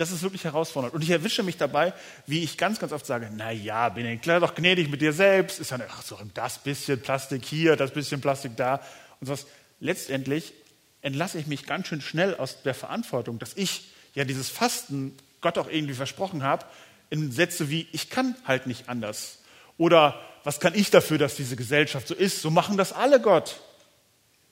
Das 0.00 0.10
ist 0.10 0.22
wirklich 0.22 0.44
herausfordernd. 0.44 0.94
Und 0.94 1.02
ich 1.02 1.10
erwische 1.10 1.42
mich 1.42 1.58
dabei, 1.58 1.92
wie 2.26 2.42
ich 2.42 2.56
ganz, 2.56 2.78
ganz 2.78 2.90
oft 2.90 3.04
sage, 3.04 3.30
na 3.36 3.50
ja, 3.50 3.90
bin 3.90 4.06
ich 4.06 4.22
klar 4.22 4.40
doch 4.40 4.54
gnädig 4.54 4.88
mit 4.88 5.02
dir 5.02 5.12
selbst. 5.12 5.60
Ist 5.60 5.72
ja, 5.72 5.78
ach 5.90 6.00
so, 6.00 6.18
das 6.32 6.58
bisschen 6.58 7.02
Plastik 7.02 7.44
hier, 7.44 7.76
das 7.76 7.90
bisschen 7.90 8.22
Plastik 8.22 8.56
da 8.56 8.80
und 9.20 9.26
sowas. 9.26 9.44
Letztendlich 9.78 10.54
entlasse 11.02 11.38
ich 11.38 11.46
mich 11.46 11.66
ganz 11.66 11.86
schön 11.86 12.00
schnell 12.00 12.34
aus 12.34 12.62
der 12.62 12.72
Verantwortung, 12.72 13.38
dass 13.38 13.54
ich 13.58 13.90
ja 14.14 14.24
dieses 14.24 14.48
Fasten 14.48 15.14
Gott 15.42 15.58
auch 15.58 15.68
irgendwie 15.68 15.92
versprochen 15.92 16.44
habe, 16.44 16.64
in 17.10 17.30
Sätze 17.30 17.68
wie, 17.68 17.86
ich 17.92 18.08
kann 18.08 18.34
halt 18.46 18.66
nicht 18.66 18.88
anders. 18.88 19.40
Oder 19.76 20.18
was 20.44 20.60
kann 20.60 20.74
ich 20.74 20.90
dafür, 20.90 21.18
dass 21.18 21.34
diese 21.34 21.56
Gesellschaft 21.56 22.08
so 22.08 22.14
ist? 22.14 22.40
So 22.40 22.48
machen 22.48 22.78
das 22.78 22.94
alle 22.94 23.20
Gott. 23.20 23.60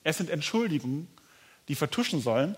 Es 0.03 0.17
sind 0.17 0.29
Entschuldigungen, 0.29 1.07
die 1.69 1.73
vertuschen 1.73 2.21
sollen, 2.21 2.55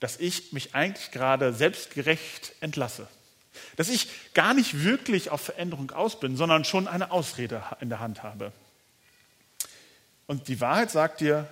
dass 0.00 0.18
ich 0.18 0.52
mich 0.52 0.74
eigentlich 0.74 1.10
gerade 1.10 1.52
selbstgerecht 1.52 2.52
entlasse. 2.60 3.08
Dass 3.76 3.88
ich 3.88 4.08
gar 4.34 4.52
nicht 4.52 4.84
wirklich 4.84 5.30
auf 5.30 5.40
Veränderung 5.40 5.90
aus 5.90 6.20
bin, 6.20 6.36
sondern 6.36 6.64
schon 6.64 6.88
eine 6.88 7.10
Ausrede 7.10 7.62
in 7.80 7.88
der 7.88 8.00
Hand 8.00 8.22
habe. 8.22 8.52
Und 10.26 10.48
die 10.48 10.60
Wahrheit 10.60 10.90
sagt 10.90 11.20
dir, 11.20 11.48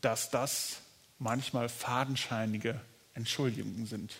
dass 0.00 0.30
das 0.30 0.78
manchmal 1.18 1.68
fadenscheinige 1.68 2.80
Entschuldigungen 3.14 3.86
sind. 3.86 4.12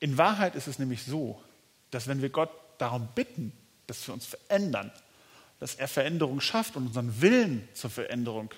In 0.00 0.18
Wahrheit 0.18 0.54
ist 0.54 0.66
es 0.66 0.78
nämlich 0.78 1.04
so, 1.04 1.42
dass 1.90 2.08
wenn 2.08 2.20
wir 2.20 2.30
Gott 2.30 2.50
darum 2.78 3.08
bitten, 3.14 3.52
dass 3.86 4.06
wir 4.06 4.14
uns 4.14 4.26
verändern, 4.26 4.90
dass 5.60 5.76
er 5.76 5.88
Veränderung 5.88 6.40
schafft 6.40 6.76
und 6.76 6.88
unseren 6.88 7.20
Willen 7.20 7.68
zur 7.72 7.90
Veränderung, 7.90 8.52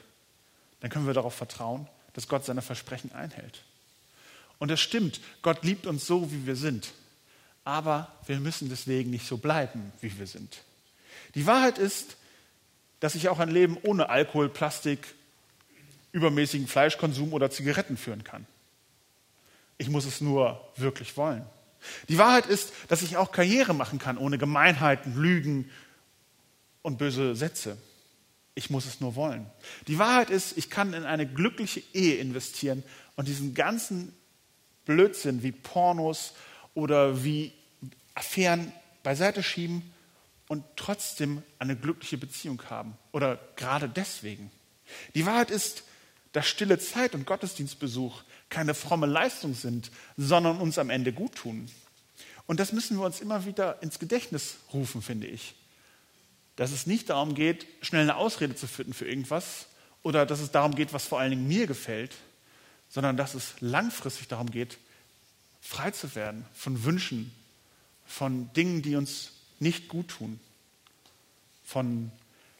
dann 0.84 0.90
können 0.90 1.06
wir 1.06 1.14
darauf 1.14 1.34
vertrauen, 1.34 1.88
dass 2.12 2.28
Gott 2.28 2.44
seine 2.44 2.60
Versprechen 2.60 3.10
einhält. 3.12 3.64
Und 4.58 4.70
es 4.70 4.82
stimmt, 4.82 5.18
Gott 5.40 5.64
liebt 5.64 5.86
uns 5.86 6.06
so, 6.06 6.30
wie 6.30 6.46
wir 6.46 6.56
sind. 6.56 6.92
Aber 7.64 8.12
wir 8.26 8.38
müssen 8.38 8.68
deswegen 8.68 9.08
nicht 9.08 9.26
so 9.26 9.38
bleiben, 9.38 9.94
wie 10.02 10.18
wir 10.18 10.26
sind. 10.26 10.58
Die 11.36 11.46
Wahrheit 11.46 11.78
ist, 11.78 12.18
dass 13.00 13.14
ich 13.14 13.30
auch 13.30 13.38
ein 13.38 13.48
Leben 13.48 13.78
ohne 13.82 14.10
Alkohol, 14.10 14.50
Plastik, 14.50 15.14
übermäßigen 16.12 16.68
Fleischkonsum 16.68 17.32
oder 17.32 17.50
Zigaretten 17.50 17.96
führen 17.96 18.22
kann. 18.22 18.44
Ich 19.78 19.88
muss 19.88 20.04
es 20.04 20.20
nur 20.20 20.60
wirklich 20.76 21.16
wollen. 21.16 21.46
Die 22.10 22.18
Wahrheit 22.18 22.44
ist, 22.44 22.74
dass 22.88 23.00
ich 23.00 23.16
auch 23.16 23.32
Karriere 23.32 23.72
machen 23.72 23.98
kann 23.98 24.18
ohne 24.18 24.36
Gemeinheiten, 24.36 25.16
Lügen 25.16 25.70
und 26.82 26.98
böse 26.98 27.34
Sätze. 27.34 27.78
Ich 28.54 28.70
muss 28.70 28.86
es 28.86 29.00
nur 29.00 29.16
wollen. 29.16 29.46
Die 29.88 29.98
Wahrheit 29.98 30.30
ist, 30.30 30.56
ich 30.56 30.70
kann 30.70 30.94
in 30.94 31.04
eine 31.04 31.26
glückliche 31.26 31.82
Ehe 31.92 32.16
investieren 32.16 32.84
und 33.16 33.26
diesen 33.26 33.54
ganzen 33.54 34.14
Blödsinn 34.84 35.42
wie 35.42 35.52
Pornos 35.52 36.34
oder 36.74 37.24
wie 37.24 37.52
Affären 38.14 38.72
beiseite 39.02 39.42
schieben 39.42 39.92
und 40.48 40.64
trotzdem 40.76 41.42
eine 41.58 41.76
glückliche 41.76 42.18
Beziehung 42.18 42.62
haben. 42.70 42.96
Oder 43.12 43.38
gerade 43.56 43.88
deswegen. 43.88 44.50
Die 45.14 45.26
Wahrheit 45.26 45.50
ist, 45.50 45.84
dass 46.32 46.46
stille 46.46 46.78
Zeit 46.78 47.14
und 47.14 47.26
Gottesdienstbesuch 47.26 48.22
keine 48.50 48.74
fromme 48.74 49.06
Leistung 49.06 49.54
sind, 49.54 49.90
sondern 50.16 50.58
uns 50.58 50.78
am 50.78 50.90
Ende 50.90 51.12
gut 51.12 51.36
tun. 51.36 51.68
Und 52.46 52.60
das 52.60 52.72
müssen 52.72 52.98
wir 52.98 53.06
uns 53.06 53.20
immer 53.20 53.46
wieder 53.46 53.82
ins 53.82 53.98
Gedächtnis 53.98 54.56
rufen, 54.72 55.00
finde 55.00 55.26
ich. 55.26 55.54
Dass 56.56 56.70
es 56.70 56.86
nicht 56.86 57.10
darum 57.10 57.34
geht, 57.34 57.66
schnell 57.82 58.02
eine 58.02 58.16
Ausrede 58.16 58.54
zu 58.54 58.66
finden 58.66 58.94
für 58.94 59.06
irgendwas 59.06 59.66
oder 60.02 60.26
dass 60.26 60.40
es 60.40 60.50
darum 60.50 60.74
geht, 60.74 60.92
was 60.92 61.06
vor 61.06 61.18
allen 61.18 61.30
Dingen 61.30 61.48
mir 61.48 61.66
gefällt, 61.66 62.14
sondern 62.88 63.16
dass 63.16 63.34
es 63.34 63.54
langfristig 63.60 64.28
darum 64.28 64.50
geht, 64.50 64.78
frei 65.60 65.90
zu 65.90 66.14
werden 66.14 66.44
von 66.54 66.84
Wünschen, 66.84 67.32
von 68.06 68.52
Dingen, 68.52 68.82
die 68.82 68.96
uns 68.96 69.32
nicht 69.58 69.88
gut 69.88 70.08
tun, 70.08 70.38
von 71.64 72.12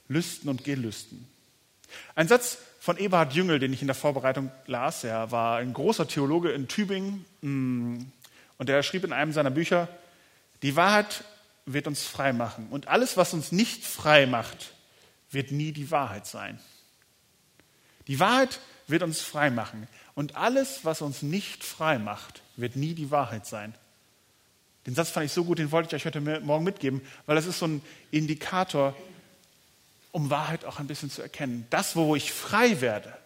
Lüsten 0.09 0.49
und 0.49 0.65
Gelüsten. 0.65 1.29
Ein 2.15 2.29
Satz 2.29 2.59
von 2.81 2.97
Eberhard 2.99 3.33
Jüngel, 3.35 3.59
den 3.59 3.73
ich 3.73 3.81
in 3.81 3.87
der 3.87 3.95
Vorbereitung 3.95 4.51
las. 4.67 5.05
Er 5.05 5.31
war 5.31 5.59
ein 5.59 5.73
großer 5.73 6.09
Theologe 6.09 6.51
in 6.53 6.69
Tübingen 6.69 7.25
mm, 7.43 8.03
und 8.59 8.69
er 8.69 8.83
schrieb 8.83 9.05
in 9.05 9.13
einem 9.13 9.33
seiner 9.33 9.51
Bücher, 9.51 9.89
die 10.63 10.77
Wahrheit 10.77 11.25
wird 11.66 11.87
uns 11.87 12.05
frei 12.05 12.33
machen 12.33 12.68
und 12.70 12.88
alles, 12.88 13.16
was 13.16 13.33
uns 13.33 13.53
nicht 13.53 13.85
frei 13.85 14.27
macht, 14.27 14.74
wird 15.31 15.50
nie 15.50 15.72
die 15.72 15.90
Wahrheit 15.90 16.27
sein. 16.27 16.61
Die 18.07 18.20
Wahrheit 18.20 18.61
wird 18.87 19.03
uns 19.03 19.20
frei 19.20 19.50
machen 19.50 19.88
und 20.14 20.37
alles, 20.37 20.81
was 20.85 21.00
uns 21.00 21.22
nicht 21.22 21.64
frei 21.64 21.98
macht, 21.98 22.42
wird 22.57 22.77
nie 22.77 22.94
die 22.94 23.11
Wahrheit 23.11 23.46
sein. 23.46 23.74
Den 24.87 24.94
Satz 24.94 25.11
fand 25.11 25.27
ich 25.27 25.33
so 25.33 25.44
gut, 25.44 25.59
den 25.59 25.72
wollte 25.72 25.96
ich 25.96 26.03
euch 26.03 26.07
heute 26.07 26.20
Morgen 26.20 26.64
mitgeben, 26.64 27.00
weil 27.27 27.37
das 27.37 27.46
ist 27.46 27.59
so 27.59 27.66
ein 27.66 27.83
Indikator, 28.11 28.94
um 30.12 30.31
Wahrheit 30.31 30.64
auch 30.64 30.79
ein 30.79 30.87
bisschen 30.87 31.11
zu 31.11 31.22
erkennen. 31.22 31.66
Das, 31.70 31.96
wo 31.96 32.14
ich 32.14 32.33
frei 32.33 32.81
werde, 32.81 33.16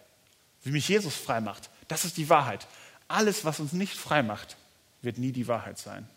wie 0.63 0.71
mich 0.71 0.87
Jesus 0.87 1.15
frei 1.15 1.41
macht, 1.41 1.69
das 1.87 2.05
ist 2.05 2.17
die 2.17 2.29
Wahrheit. 2.29 2.67
Alles, 3.07 3.43
was 3.43 3.59
uns 3.59 3.73
nicht 3.73 3.97
frei 3.97 4.23
macht, 4.23 4.55
wird 5.01 5.17
nie 5.17 5.31
die 5.31 5.47
Wahrheit 5.47 5.77
sein. 5.77 6.07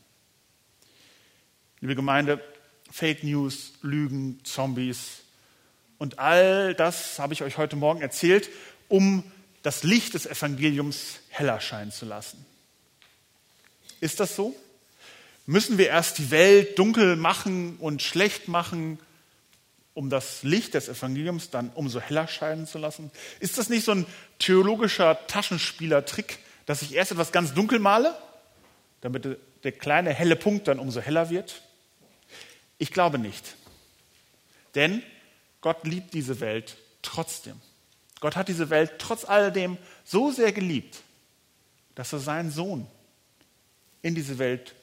Liebe 1.83 1.97
Gemeinde, 1.97 2.41
Fake 2.93 3.25
News, 3.25 3.73
Lügen, 3.83 4.39
Zombies 4.45 5.23
und 5.99 6.21
all 6.21 6.77
das 6.77 7.19
habe 7.19 7.35
ich 7.35 7.43
euch 7.43 7.59
heute 7.59 7.75
Morgen 7.75 8.01
erzählt, 8.01 8.51
um 8.87 9.25
das 9.65 9.83
Licht 9.83 10.15
des 10.15 10.27
Evangeliums 10.27 11.19
heller 11.31 11.61
scheinen 11.61 11.91
zu 11.91 12.05
lassen. 12.07 12.47
Ist 13.99 14.21
das 14.21 14.37
so? 14.37 14.55
Müssen 15.45 15.77
wir 15.77 15.89
erst 15.89 16.19
die 16.19 16.31
Welt 16.31 16.79
dunkel 16.79 17.17
machen 17.17 17.79
und 17.79 18.01
schlecht 18.01 18.47
machen, 18.47 19.01
um 19.93 20.09
das 20.09 20.45
Licht 20.45 20.75
des 20.75 20.89
Evangeliums 20.89 21.51
dann 21.51 21.71
umso 21.71 21.99
heller 21.99 22.29
scheinen 22.29 22.69
zu 22.69 22.79
lassen? 22.79 23.11
Ist 23.41 23.59
das 23.59 23.69
nicht 23.69 23.85
so 23.85 23.91
ein 23.91 24.07
theologischer 24.39 25.19
Taschenspielertrick, 25.27 26.39
dass 26.65 26.83
ich 26.83 26.95
erst 26.95 27.11
etwas 27.11 27.33
ganz 27.33 27.55
dunkel 27.55 27.81
male, 27.81 28.17
damit 29.01 29.37
der 29.65 29.73
kleine 29.73 30.11
helle 30.13 30.37
Punkt 30.37 30.69
dann 30.69 30.79
umso 30.79 31.01
heller 31.01 31.29
wird? 31.29 31.61
Ich 32.83 32.91
glaube 32.91 33.17
nicht. 33.17 33.55
Denn 34.75 35.05
Gott 35.61 35.87
liebt 35.87 36.15
diese 36.15 36.41
Welt 36.41 36.77
trotzdem. 37.01 37.61
Gott 38.19 38.35
hat 38.35 38.49
diese 38.49 38.71
Welt 38.71 38.95
trotz 38.99 39.25
alledem 39.25 39.79
so 40.05 40.33
sehr 40.33 40.51
geliebt, 40.51 41.01
dass 41.95 42.13
er 42.13 42.19
seinen 42.19 42.51
Sohn 42.51 42.89
in 44.03 44.17
diese 44.17 44.41
Welt 44.41 44.75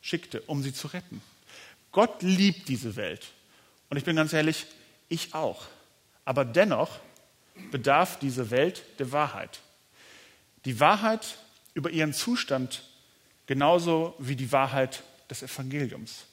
schickte, 0.00 0.42
um 0.42 0.62
sie 0.62 0.72
zu 0.72 0.86
retten. 0.86 1.20
Gott 1.90 2.22
liebt 2.22 2.68
diese 2.68 2.94
Welt. 2.94 3.26
Und 3.90 3.96
ich 3.96 4.04
bin 4.04 4.14
ganz 4.14 4.32
ehrlich, 4.32 4.66
ich 5.08 5.34
auch. 5.34 5.66
Aber 6.24 6.44
dennoch 6.44 7.00
bedarf 7.72 8.16
diese 8.20 8.52
Welt 8.52 8.84
der 9.00 9.10
Wahrheit. 9.10 9.58
Die 10.66 10.78
Wahrheit 10.78 11.36
über 11.74 11.90
ihren 11.90 12.12
Zustand 12.12 12.84
genauso 13.46 14.14
wie 14.20 14.36
die 14.36 14.52
Wahrheit 14.52 15.02
des 15.28 15.42
Evangeliums. 15.42 16.26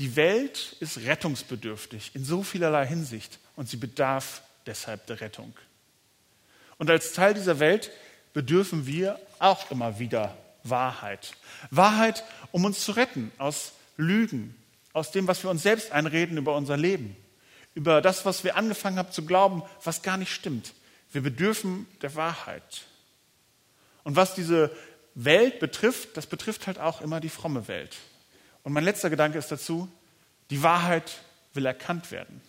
Die 0.00 0.16
Welt 0.16 0.76
ist 0.80 1.00
rettungsbedürftig 1.00 2.12
in 2.14 2.24
so 2.24 2.42
vielerlei 2.42 2.86
Hinsicht 2.86 3.38
und 3.54 3.68
sie 3.68 3.76
bedarf 3.76 4.40
deshalb 4.64 5.06
der 5.06 5.20
Rettung. 5.20 5.52
Und 6.78 6.88
als 6.88 7.12
Teil 7.12 7.34
dieser 7.34 7.58
Welt 7.58 7.90
bedürfen 8.32 8.86
wir 8.86 9.20
auch 9.40 9.70
immer 9.70 9.98
wieder 9.98 10.34
Wahrheit. 10.64 11.32
Wahrheit, 11.70 12.24
um 12.50 12.64
uns 12.64 12.82
zu 12.82 12.92
retten 12.92 13.30
aus 13.36 13.72
Lügen, 13.98 14.54
aus 14.94 15.10
dem, 15.10 15.28
was 15.28 15.42
wir 15.42 15.50
uns 15.50 15.62
selbst 15.62 15.92
einreden 15.92 16.38
über 16.38 16.56
unser 16.56 16.78
Leben, 16.78 17.14
über 17.74 18.00
das, 18.00 18.24
was 18.24 18.42
wir 18.42 18.56
angefangen 18.56 18.96
haben 18.96 19.12
zu 19.12 19.26
glauben, 19.26 19.62
was 19.84 20.00
gar 20.00 20.16
nicht 20.16 20.32
stimmt. 20.32 20.72
Wir 21.12 21.20
bedürfen 21.20 21.86
der 22.00 22.14
Wahrheit. 22.14 22.86
Und 24.02 24.16
was 24.16 24.34
diese 24.34 24.74
Welt 25.14 25.60
betrifft, 25.60 26.16
das 26.16 26.26
betrifft 26.26 26.66
halt 26.66 26.78
auch 26.78 27.02
immer 27.02 27.20
die 27.20 27.28
fromme 27.28 27.68
Welt. 27.68 27.98
Und 28.62 28.72
mein 28.72 28.84
letzter 28.84 29.10
Gedanke 29.10 29.38
ist 29.38 29.50
dazu, 29.50 29.90
die 30.50 30.62
Wahrheit 30.62 31.18
will 31.54 31.66
erkannt 31.66 32.10
werden. 32.10 32.40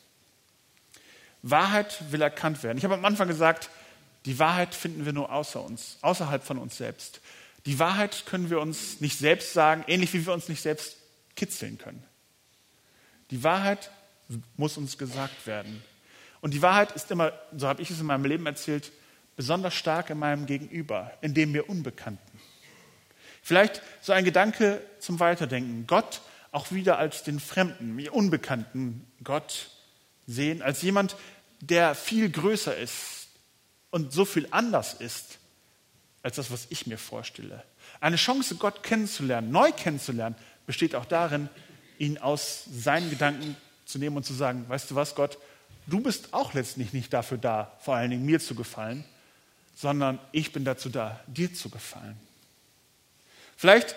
Wahrheit 1.43 2.11
will 2.11 2.21
erkannt 2.21 2.61
werden. 2.63 2.77
Ich 2.77 2.83
habe 2.83 2.93
am 2.93 3.05
Anfang 3.05 3.27
gesagt, 3.27 3.69
die 4.25 4.37
Wahrheit 4.37 4.75
finden 4.75 5.05
wir 5.05 5.13
nur 5.13 5.31
außer 5.31 5.61
uns, 5.61 5.97
außerhalb 6.01 6.43
von 6.43 6.57
uns 6.57 6.77
selbst. 6.77 7.21
Die 7.65 7.79
Wahrheit 7.79 8.25
können 8.25 8.49
wir 8.49 8.59
uns 8.59 9.01
nicht 9.01 9.17
selbst 9.17 9.53
sagen, 9.53 9.83
ähnlich 9.87 10.13
wie 10.13 10.25
wir 10.25 10.33
uns 10.33 10.49
nicht 10.49 10.61
selbst 10.61 10.97
kitzeln 11.35 11.77
können. 11.77 12.03
Die 13.31 13.43
Wahrheit 13.43 13.91
muss 14.57 14.77
uns 14.77 14.97
gesagt 14.97 15.47
werden. 15.47 15.83
Und 16.41 16.53
die 16.53 16.61
Wahrheit 16.61 16.91
ist 16.91 17.09
immer, 17.11 17.33
so 17.55 17.67
habe 17.67 17.81
ich 17.81 17.91
es 17.91 17.99
in 17.99 18.05
meinem 18.05 18.25
Leben 18.25 18.45
erzählt, 18.45 18.91
besonders 19.35 19.73
stark 19.73 20.09
in 20.09 20.19
meinem 20.19 20.45
Gegenüber, 20.45 21.11
in 21.21 21.33
dem 21.33 21.51
mir 21.51 21.69
Unbekannten. 21.69 22.30
Vielleicht 23.41 23.81
so 24.01 24.13
ein 24.13 24.23
Gedanke 24.23 24.81
zum 24.99 25.19
Weiterdenken. 25.19 25.87
Gott 25.87 26.21
auch 26.51 26.71
wieder 26.71 26.97
als 26.97 27.23
den 27.23 27.39
Fremden, 27.39 27.95
mir 27.95 28.13
unbekannten 28.13 29.07
Gott 29.23 29.69
sehen, 30.27 30.61
als 30.61 30.81
jemand, 30.81 31.15
der 31.61 31.95
viel 31.95 32.29
größer 32.29 32.75
ist 32.75 33.27
und 33.89 34.11
so 34.13 34.25
viel 34.25 34.47
anders 34.51 34.93
ist 34.93 35.39
als 36.23 36.35
das, 36.35 36.51
was 36.51 36.67
ich 36.69 36.87
mir 36.87 36.97
vorstelle. 36.97 37.63
Eine 37.99 38.15
Chance, 38.15 38.55
Gott 38.55 38.83
kennenzulernen, 38.83 39.51
neu 39.51 39.71
kennenzulernen, 39.71 40.35
besteht 40.65 40.95
auch 40.95 41.05
darin, 41.05 41.49
ihn 41.97 42.17
aus 42.17 42.65
seinen 42.71 43.09
Gedanken 43.09 43.55
zu 43.85 43.97
nehmen 43.97 44.17
und 44.17 44.25
zu 44.25 44.33
sagen, 44.33 44.65
weißt 44.67 44.91
du 44.91 44.95
was, 44.95 45.15
Gott, 45.15 45.37
du 45.87 45.99
bist 45.99 46.33
auch 46.33 46.53
letztlich 46.53 46.93
nicht 46.93 47.13
dafür 47.13 47.37
da, 47.37 47.75
vor 47.79 47.95
allen 47.95 48.11
Dingen 48.11 48.25
mir 48.25 48.39
zu 48.39 48.55
gefallen, 48.55 49.03
sondern 49.75 50.19
ich 50.31 50.51
bin 50.51 50.63
dazu 50.63 50.89
da, 50.89 51.19
dir 51.27 51.53
zu 51.53 51.69
gefallen. 51.69 52.17
Vielleicht 53.61 53.95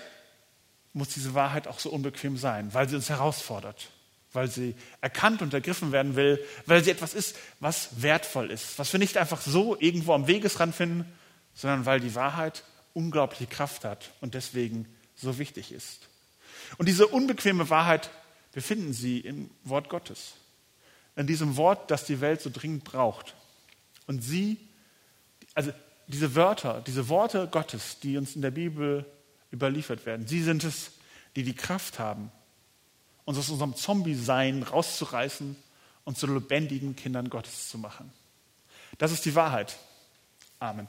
muss 0.93 1.09
diese 1.09 1.33
Wahrheit 1.33 1.69
auch 1.69 1.79
so 1.79 1.89
unbequem 1.89 2.37
sein, 2.37 2.75
weil 2.75 2.87
sie 2.87 2.97
uns 2.97 3.09
herausfordert, 3.09 3.89
weil 4.35 4.51
sie 4.51 4.75
erkannt 5.01 5.41
und 5.41 5.55
ergriffen 5.55 5.91
werden 5.91 6.17
will, 6.17 6.39
weil 6.67 6.85
sie 6.85 6.91
etwas 6.91 7.15
ist, 7.15 7.35
was 7.61 8.03
wertvoll 8.03 8.51
ist, 8.51 8.79
was 8.79 8.93
wir 8.93 9.01
nicht 9.01 9.17
einfach 9.17 9.41
so 9.41 9.75
irgendwo 9.81 10.13
am 10.13 10.27
Wegesrand 10.27 10.75
finden, 10.75 11.11
sondern 11.55 11.87
weil 11.87 11.99
die 11.99 12.15
Wahrheit 12.15 12.63
unglaubliche 12.93 13.47
Kraft 13.47 13.87
hat 13.87 14.11
und 14.21 14.35
deswegen 14.35 14.87
so 15.15 15.39
wichtig 15.39 15.73
ist. 15.73 16.11
Und 16.77 16.87
diese 16.87 17.07
unbequeme 17.07 17.71
Wahrheit, 17.71 18.11
wir 18.53 18.61
finden 18.61 18.93
sie 18.93 19.21
im 19.21 19.49
Wort 19.63 19.89
Gottes. 19.89 20.35
In 21.17 21.27
diesem 21.27 21.57
Wort, 21.57 21.91
das 21.91 22.05
die 22.05 22.21
Welt 22.21 22.43
so 22.43 22.51
dringend 22.53 22.85
braucht. 22.85 23.35
Und 24.07 24.23
sie, 24.23 24.59
also 25.55 25.73
diese 26.07 26.35
Wörter, 26.35 26.83
diese 26.87 27.09
Worte 27.09 27.49
Gottes, 27.51 27.99
die 28.01 28.19
uns 28.19 28.37
in 28.37 28.43
der 28.43 28.51
Bibel 28.51 29.07
überliefert 29.55 30.05
werden, 30.05 30.27
sie 30.27 30.43
sind 30.43 30.65
es, 30.65 30.93
die 31.37 31.45
die 31.45 31.55
Kraft 31.55 31.99
haben, 31.99 32.31
uns 33.25 33.39
aus 33.39 33.49
unserem 33.49 33.75
Zombie-Sein 33.75 34.63
rauszureißen 34.63 35.57
und 36.05 36.19
zu 36.19 36.27
lebendigen 36.27 36.97
Kindern 36.97 37.31
Gottes 37.31 37.71
zu 37.71 37.79
machen. 37.79 38.13
Das 38.99 39.13
ist 39.13 39.25
die 39.25 39.35
Wahrheit. 39.35 39.79
Amen. 40.61 40.89